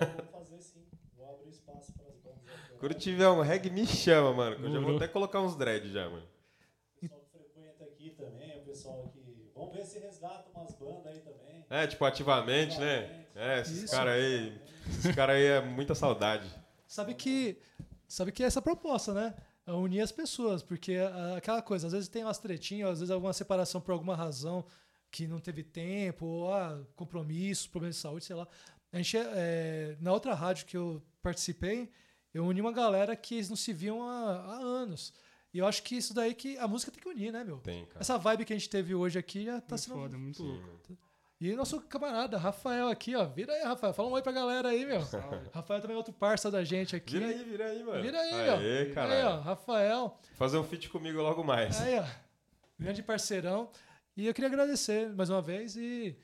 Não, 0.00 0.06
vou, 0.08 0.16
vou 0.16 0.26
fazer 0.40 0.60
sim. 0.60 0.84
Vou 1.16 1.30
abrir 1.30 1.50
espaço 1.50 1.92
para 1.92 2.08
as 2.08 2.16
bandas. 2.16 2.42
Quando 2.78 2.94
tiver 2.94 3.28
um 3.28 3.40
reggae, 3.40 3.70
me 3.70 3.86
chama, 3.86 4.32
mano. 4.32 4.56
Que 4.56 4.62
eu 4.62 4.66
já 4.66 4.72
vou 4.72 4.80
Demorou. 4.80 4.96
até 4.96 5.08
colocar 5.08 5.40
uns 5.40 5.54
dread 5.56 5.92
já, 5.92 6.08
mano. 6.08 6.26
O 6.96 7.00
pessoal 7.00 7.20
que 7.20 7.30
frequenta 7.30 7.84
aqui 7.84 8.10
também, 8.10 8.58
o 8.58 8.64
pessoal 8.64 9.12
que. 9.12 9.52
Vamos 9.54 9.74
ver 9.74 9.84
se 9.84 9.98
resgata 9.98 10.50
umas 10.54 10.72
bandas 10.72 11.06
aí 11.06 11.20
também. 11.20 11.66
É, 11.70 11.86
tipo, 11.86 12.04
ativamente, 12.04 12.78
né? 12.78 13.26
É, 13.34 13.60
esses 13.60 13.90
caras 13.90 14.14
aí. 14.14 14.60
Esses 14.88 15.14
caras 15.14 15.36
aí 15.36 15.44
é 15.44 15.60
muita 15.60 15.94
saudade. 15.94 16.48
Sabe 16.86 17.14
que, 17.14 17.60
sabe 18.08 18.32
que 18.32 18.42
é 18.42 18.46
essa 18.46 18.60
a 18.60 18.62
proposta, 18.62 19.12
né? 19.12 19.34
É 19.68 19.72
unir 19.72 20.00
as 20.00 20.10
pessoas, 20.10 20.62
porque 20.62 20.94
ah, 20.96 21.36
aquela 21.36 21.60
coisa, 21.60 21.86
às 21.86 21.92
vezes 21.92 22.08
tem 22.08 22.24
umas 22.24 22.38
tretinhas, 22.38 22.90
às 22.90 22.98
vezes 23.00 23.10
alguma 23.10 23.34
separação 23.34 23.80
por 23.82 23.92
alguma 23.92 24.16
razão 24.16 24.64
que 25.10 25.26
não 25.26 25.38
teve 25.38 25.62
tempo, 25.62 26.24
ou 26.24 26.52
ah, 26.52 26.80
compromisso, 26.96 27.68
problema 27.70 27.92
de 27.92 27.98
saúde, 27.98 28.24
sei 28.24 28.34
lá. 28.34 28.48
A 28.90 28.96
gente, 28.96 29.16
é, 29.18 29.94
na 30.00 30.10
outra 30.12 30.32
rádio 30.34 30.64
que 30.64 30.76
eu 30.76 31.02
participei, 31.22 31.90
eu 32.32 32.46
uni 32.46 32.60
uma 32.62 32.72
galera 32.72 33.14
que 33.14 33.34
eles 33.34 33.50
não 33.50 33.56
se 33.56 33.72
viam 33.74 34.02
há, 34.02 34.36
há 34.36 34.56
anos. 34.56 35.12
E 35.52 35.58
eu 35.58 35.66
acho 35.66 35.82
que 35.82 35.96
isso 35.96 36.14
daí 36.14 36.34
que 36.34 36.56
a 36.58 36.66
música 36.66 36.90
tem 36.90 37.02
que 37.02 37.08
unir, 37.08 37.30
né, 37.32 37.44
meu? 37.44 37.58
Tem, 37.58 37.84
cara. 37.86 38.00
Essa 38.00 38.16
vibe 38.16 38.44
que 38.46 38.52
a 38.52 38.56
gente 38.56 38.68
teve 38.70 38.94
hoje 38.94 39.18
aqui 39.18 39.44
já 39.44 39.60
tá 39.60 39.76
Muito 39.76 39.82
sendo. 39.82 39.94
foda, 39.94 40.18
muito 40.18 40.42
Sim, 40.42 40.48
louco. 40.48 40.98
Mano. 41.40 41.52
E 41.52 41.56
nosso 41.56 41.80
camarada, 41.82 42.36
Rafael, 42.36 42.88
aqui, 42.88 43.14
ó. 43.14 43.24
Vira 43.24 43.52
aí, 43.52 43.62
Rafael. 43.62 43.92
Fala 43.94 44.08
um 44.08 44.12
oi 44.12 44.22
pra 44.22 44.32
galera 44.32 44.68
aí, 44.70 44.84
meu. 44.84 45.00
Rafael 45.52 45.80
também 45.80 45.94
é 45.94 45.96
outro 45.98 46.12
parça 46.12 46.50
da 46.50 46.64
gente 46.64 46.96
aqui. 46.96 47.12
Vira 47.18 47.26
aí, 47.26 47.44
vira 47.44 47.66
aí, 47.66 47.82
mano. 47.82 48.02
Vira 48.02 48.20
aí, 48.20 48.32
Aê, 48.32 48.50
ó. 48.50 49.00
Aí, 49.00 49.24
ó. 49.24 49.40
Rafael. 49.40 50.18
Fazer 50.34 50.58
um 50.58 50.64
feat 50.64 50.88
comigo 50.88 51.20
logo 51.20 51.44
mais. 51.44 51.80
Aí, 51.80 51.98
ó. 51.98 52.04
Grande 52.78 53.02
parceirão. 53.02 53.70
E 54.16 54.26
eu 54.26 54.34
queria 54.34 54.48
agradecer 54.48 55.08
mais 55.14 55.30
uma 55.30 55.40
vez 55.40 55.76
e 55.76 56.16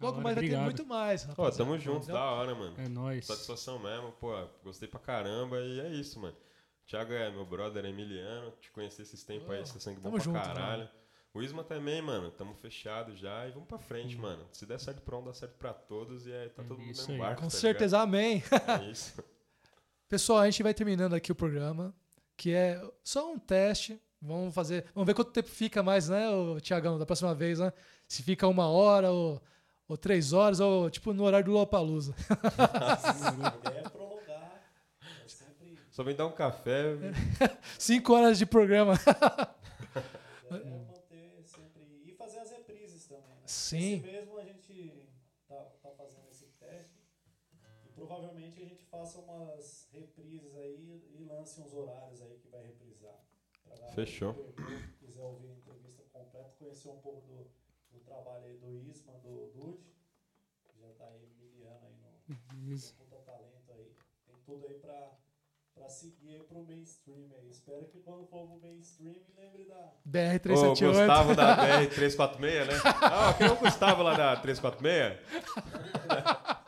logo 0.00 0.14
hora, 0.14 0.22
mais 0.24 0.34
vai 0.34 0.42
ter 0.42 0.48
obrigado. 0.48 0.64
muito 0.64 0.86
mais. 0.86 1.24
Pô, 1.26 1.50
tamo 1.50 1.78
junto, 1.78 1.98
Entendeu? 2.04 2.14
da 2.14 2.24
hora, 2.30 2.54
mano. 2.54 2.74
É 2.78 2.88
nóis. 2.88 3.26
Satisfação 3.26 3.78
mesmo, 3.78 4.12
pô. 4.12 4.32
Gostei 4.64 4.88
pra 4.88 4.98
caramba 4.98 5.60
e 5.60 5.80
é 5.80 5.88
isso, 5.90 6.18
mano. 6.18 6.36
Thiago 6.86 7.12
é 7.12 7.30
meu 7.30 7.44
brother, 7.44 7.84
é 7.84 7.88
Emiliano. 7.88 8.52
Te 8.60 8.70
conheci 8.70 9.02
esses 9.02 9.22
tempos 9.22 9.50
aí, 9.50 9.60
você 9.64 9.76
é 9.76 9.80
sangue 9.80 10.00
bom 10.00 10.10
pra 10.10 10.20
junto, 10.20 10.40
caralho. 10.40 10.88
O 11.34 11.40
Isma 11.40 11.64
também, 11.64 12.02
mano. 12.02 12.30
Tamo 12.30 12.54
fechado 12.54 13.16
já 13.16 13.46
e 13.48 13.52
vamos 13.52 13.66
pra 13.66 13.78
frente, 13.78 14.16
mano. 14.16 14.46
Se 14.52 14.66
der 14.66 14.78
certo 14.78 15.00
pra 15.00 15.16
um, 15.16 15.24
dá 15.24 15.32
certo 15.32 15.56
pra 15.56 15.72
todos 15.72 16.26
e 16.26 16.32
aí 16.32 16.48
tá 16.50 16.62
todo 16.62 16.78
mundo 16.78 16.84
no 16.86 16.92
Isso 16.92 17.16
barco. 17.16 17.40
Com 17.40 17.48
tá 17.48 17.56
certeza, 17.56 18.00
amém. 18.00 18.42
ligado? 18.50 18.82
É 18.84 18.90
isso. 18.92 19.24
Pessoal, 20.08 20.40
a 20.40 20.44
gente 20.44 20.62
vai 20.62 20.74
terminando 20.74 21.14
aqui 21.14 21.32
o 21.32 21.34
programa, 21.34 21.94
que 22.36 22.52
é 22.52 22.78
só 23.02 23.32
um 23.32 23.38
teste. 23.38 23.98
Vamos 24.20 24.54
fazer. 24.54 24.84
Vamos 24.94 25.06
ver 25.06 25.14
quanto 25.14 25.32
tempo 25.32 25.48
fica 25.48 25.82
mais, 25.82 26.08
né, 26.10 26.28
o 26.28 26.60
Tiagão, 26.60 26.98
da 26.98 27.06
próxima 27.06 27.34
vez, 27.34 27.58
né? 27.58 27.72
Se 28.06 28.22
fica 28.22 28.46
uma 28.46 28.68
hora 28.68 29.10
ou, 29.10 29.42
ou 29.88 29.96
três 29.96 30.34
horas, 30.34 30.60
ou 30.60 30.90
tipo 30.90 31.14
no 31.14 31.24
horário 31.24 31.46
do 31.46 31.52
Lollapalooza. 31.52 32.14
A 32.28 33.68
ideia 33.68 33.80
é 33.80 33.88
prolongar. 33.88 34.62
É. 35.00 35.26
Só 35.90 36.04
vem 36.04 36.14
dar 36.14 36.26
um 36.26 36.32
café. 36.32 36.94
Cinco 37.78 38.12
horas 38.12 38.38
de 38.38 38.44
programa. 38.44 38.94
Sim. 43.52 43.96
Esse 43.96 44.06
mesmo 44.06 44.38
a 44.38 44.44
gente 44.44 45.08
tá, 45.46 45.62
tá 45.82 45.90
fazendo 45.90 46.28
esse 46.30 46.46
teste. 46.58 47.02
E 47.84 47.88
provavelmente 47.94 48.62
a 48.62 48.64
gente 48.64 48.84
faça 48.86 49.18
umas 49.20 49.88
reprises 49.92 50.56
aí 50.56 51.06
e 51.14 51.24
lance 51.24 51.60
uns 51.60 51.74
horários 51.74 52.22
aí 52.22 52.38
que 52.38 52.48
vai 52.48 52.62
reprisar. 52.64 53.22
Fechou. 53.94 54.34
que 54.34 55.04
quiser 55.04 55.22
ouvir 55.22 55.50
a 55.50 55.54
entrevista 55.54 56.02
completa, 56.04 56.54
conhecer 56.58 56.88
um 56.88 57.00
pouco 57.00 57.20
do, 57.26 57.50
do 57.90 58.00
trabalho 58.04 58.44
aí 58.44 58.56
do 58.56 58.74
Isma, 58.74 59.12
do 59.18 59.50
Dude. 59.52 59.84
que 60.64 60.80
Já 60.80 60.92
tá 60.94 61.08
aí 61.08 61.26
miliano 61.38 61.86
aí 61.86 61.94
no, 62.54 62.72
Isso. 62.72 62.94
puta 62.94 63.16
talento 63.16 63.70
aí. 63.72 63.94
Tem 64.26 64.36
tudo 64.46 64.66
aí 64.66 64.78
pra, 64.78 65.18
pra 65.82 65.88
seguir 65.90 66.38
pro 66.48 66.64
mainstream 66.64 67.26
aí. 67.36 67.50
Espero 67.50 67.84
que 67.90 67.98
quando 68.00 68.24
for 68.26 68.46
pro 68.46 68.60
mainstream 68.62 69.16
lembre 69.36 69.64
da. 69.64 69.92
O 70.04 70.08
BR-378. 70.08 70.88
Gustavo 70.88 71.34
da 71.34 71.56
BR-346, 71.56 72.64
né? 72.66 72.80
Ah, 73.02 73.34
quem 73.36 73.46
é 73.46 73.50
o 73.50 73.56
Gustavo 73.56 74.02
lá 74.02 74.14
da 74.14 74.36
346? 74.36 75.18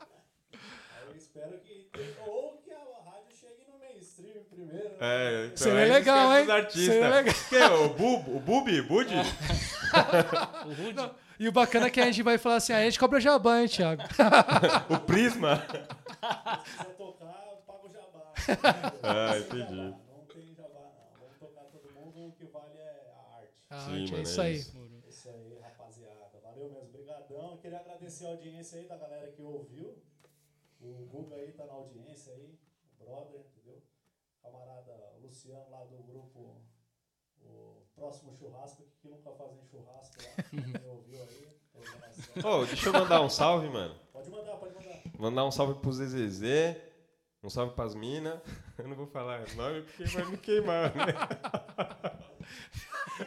Aí 0.50 1.06
eu 1.08 1.16
espero 1.16 1.58
que. 1.60 1.88
Ou 2.26 2.58
que 2.64 2.70
a 2.72 2.76
rádio 3.10 3.34
chegue 3.38 3.64
no 3.70 3.78
mainstream 3.78 4.42
primeiro. 4.50 4.88
né? 4.90 4.94
É, 5.00 5.46
então 5.46 5.56
Seria 5.56 5.80
aí 5.80 5.90
legal, 5.92 6.36
hein? 6.38 6.46
Seria 6.70 7.08
legal. 7.08 7.34
Quem 7.48 7.58
é? 7.58 7.68
O 7.70 7.88
Bub? 7.90 8.28
O 8.36 8.40
Bubi? 8.40 8.82
Budi? 8.82 9.14
O 10.66 10.72
Rude. 10.72 11.10
E 11.38 11.48
o 11.48 11.52
bacana 11.52 11.86
é 11.86 11.90
que 11.90 12.00
a 12.00 12.06
gente 12.06 12.22
vai 12.22 12.36
falar 12.36 12.56
assim: 12.56 12.72
a 12.72 12.82
gente 12.82 12.98
cobra 12.98 13.20
jabá, 13.20 13.60
hein, 13.60 13.68
Thiago? 13.68 14.02
O 14.90 14.98
Prisma? 14.98 15.56
Se 15.58 15.68
quiser 16.78 16.94
tocar, 16.96 17.44
eu 17.50 17.56
pago 17.66 17.86
o 17.86 17.90
jabá. 17.90 18.32
Ah, 19.02 19.32
Sem 19.32 19.42
entendi. 19.42 19.74
Não 20.10 20.24
tem 20.26 20.54
jabá, 20.54 20.92
não. 20.96 21.18
Vamos 21.20 21.38
tocar 21.38 21.64
todo 21.64 21.92
mundo, 21.92 22.28
o 22.28 22.32
que 22.32 22.44
vale 22.46 22.76
é 22.78 23.12
a 23.14 23.36
arte. 23.36 23.54
Ah, 23.70 23.80
Sim, 23.86 24.04
é 24.06 24.10
mano, 24.10 24.22
isso 24.22 24.40
é 24.40 24.44
aí. 24.44 24.54
isso. 24.56 24.78
É 25.04 25.08
Isso 25.08 25.28
aí, 25.30 25.58
rapaziada. 25.62 26.40
Valeu 26.42 26.70
mesmo. 26.70 26.88
Obrigadão. 26.88 27.52
Eu 27.52 27.58
queria 27.58 27.78
agradecer 27.80 28.26
a 28.26 28.30
audiência 28.30 28.78
aí 28.80 28.86
da 28.86 28.96
galera 28.96 29.30
que 29.32 29.42
ouviu. 29.42 29.96
O 30.80 31.06
Guga 31.10 31.36
aí 31.36 31.52
tá 31.52 31.64
na 31.66 31.72
audiência 31.72 32.32
aí. 32.32 32.58
O 33.00 33.04
brother, 33.04 33.40
entendeu? 33.40 33.82
Camarada 34.42 35.14
Luciano 35.22 35.70
lá 35.70 35.84
do 35.84 35.96
grupo 36.02 36.60
O 37.42 37.82
Próximo 37.94 38.34
Churrasco, 38.36 38.82
que 39.00 39.08
nunca 39.08 39.30
fazem 39.32 39.64
churrasco 39.70 40.16
lá. 40.22 40.42
Quem 40.78 40.90
ouviu 40.90 41.22
aí? 41.22 41.54
Ô, 42.44 42.64
deixa 42.66 42.88
eu 42.88 42.92
mandar 42.92 43.20
um 43.22 43.28
salve, 43.28 43.68
mano. 43.68 43.94
Pode 44.12 44.30
mandar, 44.30 44.56
pode 44.56 44.74
mandar. 44.74 45.02
Mandar 45.18 45.44
um 45.46 45.50
salve 45.50 45.74
pro 45.80 45.92
ZZZ. 45.92 46.42
Um 47.44 47.50
salve 47.50 47.74
pras 47.74 47.94
minas. 47.94 48.40
Eu 48.78 48.88
não 48.88 48.96
vou 48.96 49.06
falar 49.06 49.44
o 49.46 49.56
nome 49.56 49.82
porque 49.82 50.04
vai 50.04 50.24
me 50.24 50.38
queimar, 50.38 50.94
né? 50.94 51.04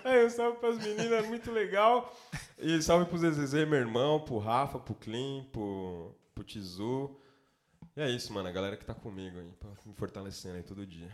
Aí, 0.03 0.25
um 0.25 0.29
salve 0.29 0.57
pras 0.57 0.77
meninas, 0.79 1.27
muito 1.27 1.51
legal. 1.51 2.11
E 2.57 2.81
salve 2.81 3.05
pro 3.05 3.17
ZZZ, 3.17 3.53
meu 3.67 3.75
irmão, 3.75 4.19
pro 4.19 4.39
Rafa, 4.39 4.79
pro 4.79 4.95
Clean, 4.95 5.43
pro, 5.51 6.15
pro 6.33 6.43
Tizu. 6.43 7.15
E 7.95 8.01
é 8.01 8.09
isso, 8.09 8.33
mano. 8.33 8.49
A 8.49 8.51
galera 8.51 8.75
que 8.75 8.83
tá 8.83 8.95
comigo 8.95 9.37
aí, 9.37 9.51
me 9.85 9.93
fortalecendo 9.93 10.55
aí 10.57 10.63
todo 10.63 10.85
dia. 10.85 11.09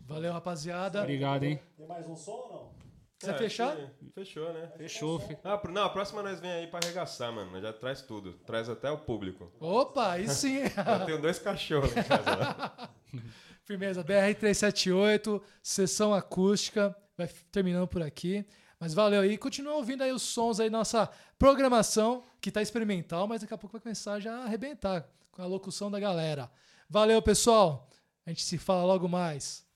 Valeu, 0.00 0.32
rapaziada. 0.32 1.00
Obrigado, 1.00 1.44
hein? 1.44 1.60
Tem 1.76 1.86
mais 1.86 2.06
um 2.08 2.16
som 2.16 2.32
ou 2.32 2.48
não? 2.48 2.87
Quiser 3.18 3.34
É, 3.34 3.38
fechar? 3.38 3.76
que 3.76 4.10
Fechou, 4.14 4.52
né? 4.52 4.70
Fechou. 4.76 5.20
Ah, 5.42 5.58
pro- 5.58 5.72
não, 5.72 5.82
a 5.84 5.90
próxima 5.90 6.22
nós 6.22 6.38
vem 6.40 6.50
aí 6.52 6.66
pra 6.68 6.78
arregaçar, 6.82 7.32
mano. 7.32 7.50
Nós 7.50 7.62
já 7.62 7.72
traz 7.72 8.00
tudo. 8.02 8.34
Traz 8.46 8.68
até 8.68 8.90
o 8.90 8.98
público. 8.98 9.52
Opa, 9.60 10.12
aí 10.12 10.28
sim. 10.28 10.58
Eu 11.00 11.06
tenho 11.06 11.20
dois 11.20 11.38
cachorros 11.38 11.90
em 11.96 12.02
casa. 12.02 12.88
Firmeza, 13.64 14.02
BR-378, 14.04 15.42
sessão 15.62 16.14
acústica, 16.14 16.96
vai 17.16 17.28
terminando 17.50 17.86
por 17.88 18.02
aqui. 18.02 18.46
Mas 18.80 18.94
valeu 18.94 19.20
aí, 19.20 19.36
continua 19.36 19.74
ouvindo 19.74 20.02
aí 20.02 20.12
os 20.12 20.22
sons 20.22 20.60
aí, 20.60 20.70
nossa 20.70 21.10
programação, 21.38 22.22
que 22.40 22.50
tá 22.50 22.62
experimental, 22.62 23.26
mas 23.26 23.40
daqui 23.40 23.52
a 23.52 23.58
pouco 23.58 23.72
vai 23.72 23.80
começar 23.82 24.20
já 24.20 24.32
a 24.38 24.44
arrebentar 24.44 25.06
com 25.32 25.42
a 25.42 25.46
locução 25.46 25.90
da 25.90 25.98
galera. 25.98 26.48
Valeu, 26.88 27.20
pessoal. 27.20 27.88
A 28.24 28.30
gente 28.30 28.44
se 28.44 28.56
fala 28.56 28.84
logo 28.84 29.08
mais. 29.08 29.66